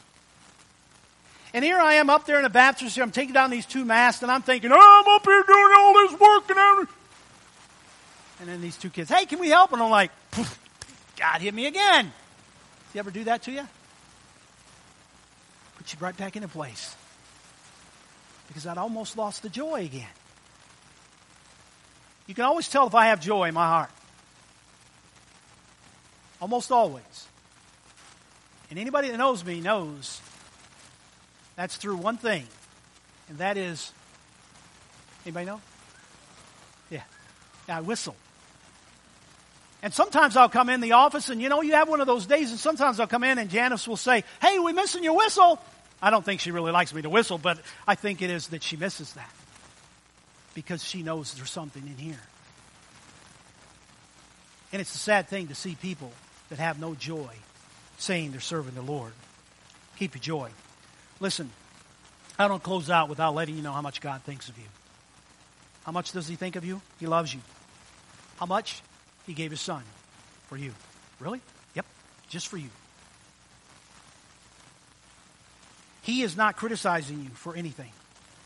And 1.52 1.64
here 1.64 1.76
I 1.76 1.94
am 1.94 2.10
up 2.10 2.26
there 2.26 2.36
in 2.36 2.44
the 2.44 2.48
baptistry. 2.48 3.02
I'm 3.02 3.10
taking 3.10 3.34
down 3.34 3.50
these 3.50 3.66
two 3.66 3.84
masks, 3.84 4.22
and 4.22 4.30
I'm 4.30 4.42
thinking, 4.42 4.70
oh, 4.72 4.76
I'm 5.04 5.16
up 5.16 5.24
here 5.24 5.42
doing 5.44 5.74
all 5.76 5.94
this 5.94 6.12
work. 6.12 6.44
And, 6.48 6.88
and 8.38 8.48
then 8.48 8.60
these 8.60 8.76
two 8.76 8.88
kids, 8.88 9.10
hey, 9.10 9.26
can 9.26 9.40
we 9.40 9.48
help? 9.48 9.72
And 9.72 9.82
I'm 9.82 9.90
like, 9.90 10.12
God 11.16 11.40
hit 11.40 11.52
me 11.52 11.66
again. 11.66 12.12
You 12.94 13.00
ever 13.00 13.10
do 13.10 13.24
that 13.24 13.42
to 13.42 13.50
you? 13.50 13.66
Put 15.78 15.92
you 15.92 15.98
right 15.98 16.16
back 16.16 16.36
into 16.36 16.46
place. 16.46 16.94
Because 18.46 18.64
I'd 18.64 18.78
almost 18.78 19.16
lost 19.16 19.42
the 19.42 19.48
joy 19.48 19.86
again. 19.86 20.06
You 22.26 22.34
can 22.34 22.44
always 22.44 22.68
tell 22.68 22.86
if 22.86 22.94
I 22.94 23.06
have 23.06 23.20
joy 23.20 23.48
in 23.48 23.54
my 23.54 23.66
heart. 23.66 23.90
Almost 26.40 26.72
always. 26.72 27.26
And 28.70 28.78
anybody 28.78 29.10
that 29.10 29.18
knows 29.18 29.44
me 29.44 29.60
knows 29.60 30.20
that's 31.56 31.76
through 31.76 31.96
one 31.96 32.16
thing, 32.16 32.46
and 33.28 33.38
that 33.38 33.56
is 33.56 33.92
anybody 35.24 35.46
know? 35.46 35.60
Yeah. 36.90 37.02
Yeah, 37.68 37.78
I 37.78 37.80
whistle. 37.80 38.16
And 39.82 39.92
sometimes 39.92 40.36
I'll 40.36 40.48
come 40.48 40.70
in 40.70 40.80
the 40.80 40.92
office 40.92 41.28
and 41.28 41.42
you 41.42 41.50
know, 41.50 41.60
you 41.60 41.72
have 41.72 41.88
one 41.88 42.00
of 42.00 42.06
those 42.06 42.24
days 42.24 42.50
and 42.50 42.58
sometimes 42.58 43.00
I'll 43.00 43.06
come 43.06 43.22
in 43.22 43.38
and 43.38 43.50
Janice 43.50 43.86
will 43.86 43.98
say, 43.98 44.24
Hey, 44.40 44.58
we're 44.58 44.72
missing 44.72 45.04
your 45.04 45.16
whistle. 45.16 45.60
I 46.00 46.10
don't 46.10 46.24
think 46.24 46.40
she 46.40 46.50
really 46.50 46.72
likes 46.72 46.92
me 46.94 47.02
to 47.02 47.10
whistle, 47.10 47.38
but 47.38 47.58
I 47.86 47.94
think 47.94 48.22
it 48.22 48.30
is 48.30 48.48
that 48.48 48.62
she 48.62 48.76
misses 48.76 49.12
that. 49.12 49.30
Because 50.54 50.82
she 50.82 51.02
knows 51.02 51.34
there's 51.34 51.50
something 51.50 51.82
in 51.86 51.96
here. 51.96 52.20
And 54.72 54.80
it's 54.80 54.94
a 54.94 54.98
sad 54.98 55.28
thing 55.28 55.48
to 55.48 55.54
see 55.54 55.74
people 55.74 56.12
that 56.48 56.58
have 56.58 56.80
no 56.80 56.94
joy 56.94 57.30
saying 57.98 58.32
they're 58.32 58.40
serving 58.40 58.74
the 58.74 58.82
Lord. 58.82 59.12
Keep 59.98 60.14
your 60.14 60.22
joy. 60.22 60.50
Listen, 61.20 61.50
I 62.38 62.48
don't 62.48 62.62
close 62.62 62.90
out 62.90 63.08
without 63.08 63.34
letting 63.34 63.56
you 63.56 63.62
know 63.62 63.72
how 63.72 63.82
much 63.82 64.00
God 64.00 64.22
thinks 64.22 64.48
of 64.48 64.58
you. 64.58 64.64
How 65.84 65.92
much 65.92 66.12
does 66.12 66.26
He 66.26 66.36
think 66.36 66.56
of 66.56 66.64
you? 66.64 66.80
He 66.98 67.06
loves 67.06 67.32
you. 67.32 67.40
How 68.38 68.46
much? 68.46 68.82
He 69.26 69.34
gave 69.34 69.50
His 69.50 69.60
Son 69.60 69.82
for 70.48 70.56
you. 70.56 70.72
Really? 71.20 71.40
Yep, 71.74 71.86
just 72.28 72.48
for 72.48 72.56
you. 72.56 72.68
He 76.02 76.22
is 76.22 76.36
not 76.36 76.56
criticizing 76.56 77.22
you 77.22 77.30
for 77.30 77.54
anything. 77.54 77.92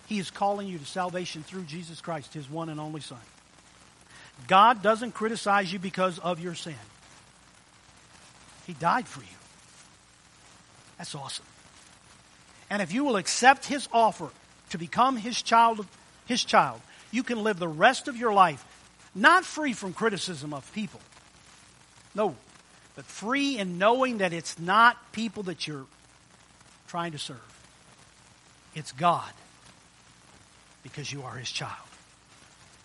He 0.08 0.18
is 0.18 0.30
calling 0.30 0.68
you 0.68 0.78
to 0.78 0.86
salvation 0.86 1.42
through 1.42 1.64
Jesus 1.64 2.00
Christ, 2.00 2.32
His 2.32 2.48
one 2.48 2.70
and 2.70 2.80
only 2.80 3.02
Son. 3.02 3.18
God 4.46 4.82
doesn't 4.82 5.12
criticize 5.12 5.70
you 5.70 5.78
because 5.78 6.18
of 6.18 6.40
your 6.40 6.54
sin. 6.54 6.74
He 8.66 8.72
died 8.72 9.06
for 9.06 9.20
you. 9.20 9.26
That's 10.96 11.14
awesome. 11.14 11.44
And 12.70 12.80
if 12.80 12.92
you 12.92 13.04
will 13.04 13.16
accept 13.16 13.66
his 13.66 13.88
offer 13.92 14.28
to 14.70 14.78
become 14.78 15.16
his 15.16 15.40
child, 15.42 15.86
his 16.26 16.44
child, 16.44 16.80
you 17.10 17.22
can 17.22 17.42
live 17.42 17.58
the 17.58 17.68
rest 17.68 18.08
of 18.08 18.16
your 18.16 18.32
life 18.32 18.64
not 19.14 19.44
free 19.44 19.72
from 19.72 19.94
criticism 19.94 20.52
of 20.52 20.70
people. 20.74 21.00
No, 22.14 22.36
but 22.94 23.04
free 23.04 23.58
in 23.58 23.78
knowing 23.78 24.18
that 24.18 24.32
it's 24.32 24.58
not 24.58 25.12
people 25.12 25.44
that 25.44 25.66
you're 25.66 25.86
trying 26.88 27.12
to 27.12 27.18
serve. 27.18 27.36
It's 28.74 28.92
God 28.92 29.32
because 30.82 31.12
you 31.12 31.22
are 31.22 31.34
his 31.34 31.50
child. 31.50 31.72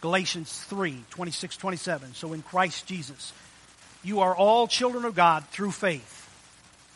Galatians 0.01 0.51
3 0.63 0.97
26, 1.11 1.57
27. 1.57 2.13
So 2.13 2.33
in 2.33 2.41
Christ 2.41 2.85
Jesus, 2.87 3.33
you 4.03 4.19
are 4.19 4.35
all 4.35 4.67
children 4.67 5.05
of 5.05 5.15
God 5.15 5.45
through 5.49 5.71
faith. 5.71 6.19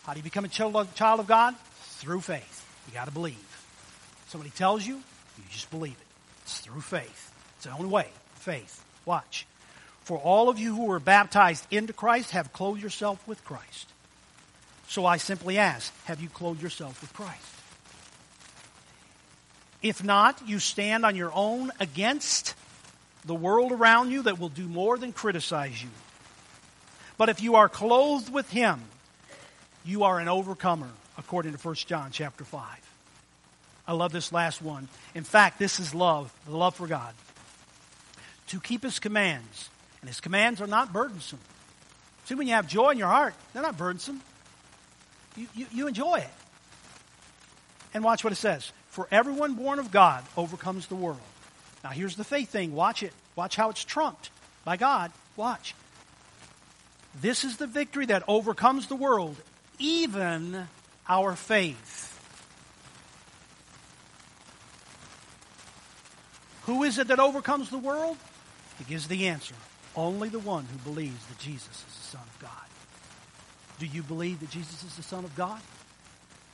How 0.06 0.14
do 0.14 0.20
you 0.20 0.24
become 0.24 0.46
a 0.46 0.50
child 0.50 0.76
of 0.76 1.28
God? 1.28 1.56
Through 2.00 2.22
faith. 2.22 2.66
You 2.88 2.94
got 2.94 3.06
to 3.06 3.12
believe. 3.12 3.36
Somebody 4.28 4.52
tells 4.52 4.86
you, 4.86 4.96
you 4.96 5.44
just 5.50 5.70
believe 5.72 5.94
it. 5.94 6.08
It's 6.44 6.60
through 6.60 6.82
faith. 6.82 7.32
It's 7.56 7.66
the 7.66 7.72
only 7.72 7.88
way. 7.88 8.08
Faith. 8.36 8.84
Watch. 9.06 9.46
For 10.04 10.18
all 10.18 10.48
of 10.48 10.60
you 10.60 10.76
who 10.76 10.86
were 10.86 11.00
baptized 11.00 11.66
into 11.72 11.92
Christ 11.94 12.32
have 12.32 12.54
clothed 12.54 12.82
yourself 12.82 13.26
with 13.28 13.44
Christ. 13.44 13.90
So 14.88 15.06
I 15.06 15.18
simply 15.18 15.58
ask, 15.58 15.94
have 16.06 16.22
you 16.22 16.30
clothed 16.30 16.62
yourself 16.62 17.02
with 17.02 17.14
Christ? 17.14 17.57
If 19.82 20.04
not, 20.04 20.48
you 20.48 20.60
stand 20.60 21.06
on 21.06 21.16
your 21.16 21.32
own 21.34 21.72
against 21.80 22.56
the 23.26 23.36
world 23.36 23.72
around 23.72 24.12
you 24.12 24.24
that 24.24 24.40
will 24.40 24.50
do 24.50 24.68
more 24.68 24.98
than 24.98 25.14
criticize 25.14 25.82
you. 25.82 25.90
But 27.18 27.30
if 27.30 27.42
you 27.42 27.56
are 27.56 27.70
clothed 27.70 28.32
with 28.32 28.50
Him, 28.50 28.82
You 29.88 30.04
are 30.04 30.20
an 30.20 30.28
overcomer, 30.28 30.90
according 31.18 31.54
to 31.54 31.58
1 31.58 31.76
John 31.76 32.10
chapter 32.12 32.44
5. 32.44 32.62
I 33.88 33.94
love 33.94 34.12
this 34.12 34.34
last 34.34 34.62
one. 34.62 34.90
In 35.16 35.24
fact, 35.24 35.60
this 35.60 35.80
is 35.80 35.96
love, 35.96 36.34
the 36.46 36.58
love 36.58 36.76
for 36.76 36.88
God. 36.88 37.14
To 38.48 38.60
keep 38.60 38.84
his 38.84 39.00
commands. 39.00 39.70
And 40.02 40.10
his 40.10 40.20
commands 40.20 40.60
are 40.60 40.68
not 40.68 40.92
burdensome. 40.92 41.40
See, 42.26 42.36
when 42.36 42.48
you 42.48 42.54
have 42.54 42.68
joy 42.68 42.90
in 42.90 42.98
your 42.98 43.08
heart, 43.08 43.34
they're 43.54 43.64
not 43.64 43.78
burdensome. 43.78 44.20
You, 45.38 45.48
you, 45.56 45.66
you 45.72 45.88
enjoy 45.88 46.16
it. 46.16 46.30
And 47.94 48.04
watch 48.04 48.26
what 48.26 48.34
it 48.34 48.38
says. 48.38 48.74
For 48.98 49.08
everyone 49.12 49.54
born 49.54 49.78
of 49.78 49.92
God 49.92 50.24
overcomes 50.36 50.88
the 50.88 50.96
world. 50.96 51.20
Now, 51.84 51.92
here's 51.92 52.16
the 52.16 52.24
faith 52.24 52.50
thing. 52.50 52.74
Watch 52.74 53.04
it. 53.04 53.14
Watch 53.36 53.56
how 53.56 53.70
it's 53.70 53.84
trumped 53.84 54.32
by 54.66 54.76
God. 54.76 55.12
Watch. 55.36 55.76
This 57.22 57.44
is 57.44 57.58
the 57.58 57.68
victory 57.68 58.08
that 58.08 58.24
overcomes 58.28 58.88
the 58.88 58.96
world, 58.96 59.36
even 59.78 60.68
our 61.08 61.36
faith. 61.36 62.20
Who 66.66 66.82
is 66.82 66.98
it 66.98 67.10
that 67.10 67.20
overcomes 67.20 67.70
the 67.70 67.78
world? 67.78 68.18
He 68.80 68.86
gives 68.86 69.08
the 69.08 69.28
answer. 69.28 69.54
Only 69.96 70.30
the 70.30 70.40
one 70.40 70.66
who 70.66 70.92
believes 70.92 71.24
that 71.28 71.38
Jesus 71.38 71.86
is 71.88 71.96
the 72.00 72.18
Son 72.18 72.22
of 72.24 72.40
God. 72.40 72.68
Do 73.78 73.86
you 73.86 74.02
believe 74.02 74.40
that 74.40 74.50
Jesus 74.50 74.84
is 74.84 74.96
the 74.96 75.04
Son 75.04 75.24
of 75.24 75.36
God? 75.36 75.62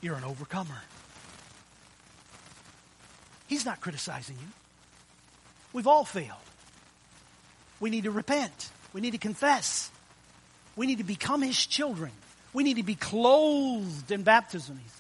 You're 0.02 0.16
an 0.18 0.26
overcomer. 0.26 0.82
He's 3.48 3.66
not 3.66 3.82
criticizing 3.82 4.36
you. 4.39 4.48
We've 5.74 5.88
all 5.88 6.06
failed. 6.06 6.38
We 7.80 7.89
need 7.89 8.06
to 8.06 8.12
repent. 8.12 8.70
We 8.94 9.02
need 9.02 9.12
to 9.12 9.18
confess. 9.18 9.89
We 10.76 10.88
need 10.88 11.00
to 11.00 11.04
become 11.04 11.41
His 11.41 11.66
children. 11.66 12.12
We 12.54 12.64
need 12.64 12.78
to 12.78 12.84
be 12.84 12.96
clothed 12.96 14.12
in 14.12 14.24
baptism, 14.24 14.80
He 14.82 14.89
says. 14.89 15.00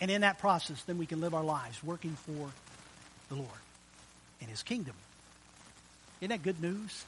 And 0.00 0.10
in 0.10 0.20
that 0.20 0.38
process, 0.38 0.82
then 0.84 0.98
we 0.98 1.06
can 1.06 1.20
live 1.20 1.34
our 1.34 1.44
lives 1.44 1.82
working 1.82 2.16
for 2.26 2.50
the 3.28 3.34
Lord 3.36 3.48
and 4.40 4.50
His 4.50 4.62
kingdom. 4.62 4.94
Isn't 6.20 6.30
that 6.30 6.42
good 6.42 6.60
news? 6.60 7.04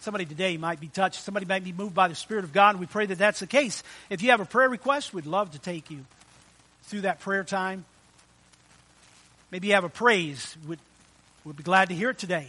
Somebody 0.00 0.24
today 0.24 0.56
might 0.56 0.78
be 0.78 0.86
touched. 0.86 1.22
Somebody 1.22 1.46
might 1.46 1.64
be 1.64 1.72
moved 1.72 1.94
by 1.94 2.06
the 2.06 2.14
Spirit 2.14 2.44
of 2.44 2.52
God, 2.52 2.70
and 2.70 2.80
we 2.80 2.86
pray 2.86 3.06
that 3.06 3.18
that's 3.18 3.40
the 3.40 3.46
case. 3.46 3.82
If 4.08 4.22
you 4.22 4.30
have 4.30 4.40
a 4.40 4.44
prayer 4.44 4.68
request, 4.68 5.12
we'd 5.12 5.26
love 5.26 5.50
to 5.52 5.58
take 5.58 5.90
you 5.90 6.04
through 6.84 7.00
that 7.02 7.18
prayer 7.18 7.42
time. 7.42 7.84
Maybe 9.50 9.68
you 9.68 9.74
have 9.74 9.84
a 9.84 9.88
praise. 9.88 10.56
We'd, 10.66 10.78
we'd 11.44 11.56
be 11.56 11.62
glad 11.62 11.88
to 11.88 11.94
hear 11.94 12.10
it 12.10 12.18
today. 12.18 12.46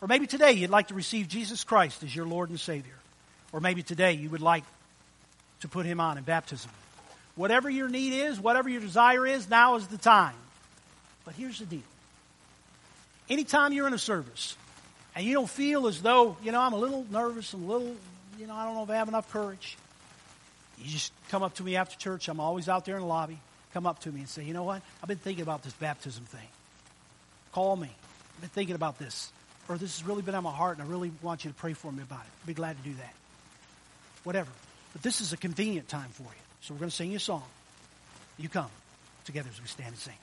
Or 0.00 0.08
maybe 0.08 0.26
today 0.26 0.52
you'd 0.52 0.70
like 0.70 0.88
to 0.88 0.94
receive 0.94 1.28
Jesus 1.28 1.64
Christ 1.64 2.02
as 2.02 2.14
your 2.14 2.26
Lord 2.26 2.50
and 2.50 2.58
Savior. 2.58 2.94
Or 3.52 3.60
maybe 3.60 3.82
today 3.82 4.12
you 4.12 4.30
would 4.30 4.40
like 4.40 4.64
to 5.60 5.68
put 5.68 5.86
Him 5.86 6.00
on 6.00 6.16
in 6.18 6.24
baptism. 6.24 6.70
Whatever 7.36 7.68
your 7.68 7.88
need 7.88 8.12
is, 8.12 8.40
whatever 8.40 8.68
your 8.68 8.80
desire 8.80 9.26
is, 9.26 9.48
now 9.48 9.76
is 9.76 9.86
the 9.88 9.98
time. 9.98 10.34
But 11.24 11.34
here's 11.34 11.58
the 11.58 11.66
deal. 11.66 11.80
Anytime 13.28 13.72
you're 13.72 13.86
in 13.86 13.94
a 13.94 13.98
service 13.98 14.56
and 15.14 15.24
you 15.24 15.34
don't 15.34 15.50
feel 15.50 15.86
as 15.86 16.02
though, 16.02 16.36
you 16.42 16.52
know, 16.52 16.60
I'm 16.60 16.72
a 16.72 16.78
little 16.78 17.06
nervous, 17.10 17.52
I'm 17.52 17.64
a 17.64 17.72
little, 17.72 17.96
you 18.38 18.46
know, 18.46 18.54
I 18.54 18.64
don't 18.64 18.74
know 18.74 18.82
if 18.82 18.90
I 18.90 18.96
have 18.96 19.08
enough 19.08 19.30
courage, 19.32 19.76
you 20.78 20.90
just 20.90 21.12
come 21.28 21.42
up 21.42 21.54
to 21.56 21.62
me 21.62 21.76
after 21.76 21.96
church. 21.98 22.28
I'm 22.28 22.40
always 22.40 22.68
out 22.68 22.84
there 22.84 22.96
in 22.96 23.02
the 23.02 23.06
lobby. 23.06 23.38
Come 23.72 23.86
up 23.86 24.00
to 24.00 24.12
me 24.12 24.20
and 24.20 24.28
say, 24.28 24.44
you 24.44 24.52
know 24.52 24.64
what? 24.64 24.82
I've 25.02 25.08
been 25.08 25.18
thinking 25.18 25.42
about 25.42 25.62
this 25.62 25.72
baptism 25.74 26.24
thing. 26.24 26.48
Call 27.52 27.76
me. 27.76 27.88
I've 28.34 28.40
been 28.40 28.50
thinking 28.50 28.74
about 28.74 28.98
this. 28.98 29.30
Or 29.68 29.78
this 29.78 29.98
has 29.98 30.06
really 30.06 30.22
been 30.22 30.34
on 30.34 30.42
my 30.42 30.52
heart 30.52 30.78
and 30.78 30.86
I 30.86 30.90
really 30.90 31.12
want 31.22 31.44
you 31.44 31.50
to 31.50 31.56
pray 31.56 31.74
for 31.74 31.92
me 31.92 32.02
about 32.02 32.20
it. 32.20 32.30
I'd 32.42 32.46
be 32.46 32.54
glad 32.54 32.76
to 32.76 32.82
do 32.82 32.94
that. 32.94 33.14
Whatever. 34.24 34.50
But 34.92 35.02
this 35.02 35.20
is 35.20 35.32
a 35.32 35.36
convenient 35.36 35.88
time 35.88 36.08
for 36.10 36.24
you. 36.24 36.28
So 36.62 36.74
we're 36.74 36.80
going 36.80 36.90
to 36.90 36.96
sing 36.96 37.10
you 37.10 37.18
a 37.18 37.20
song. 37.20 37.44
You 38.38 38.48
come 38.48 38.70
together 39.24 39.48
as 39.52 39.60
we 39.60 39.68
stand 39.68 39.90
and 39.90 39.98
sing. 39.98 40.14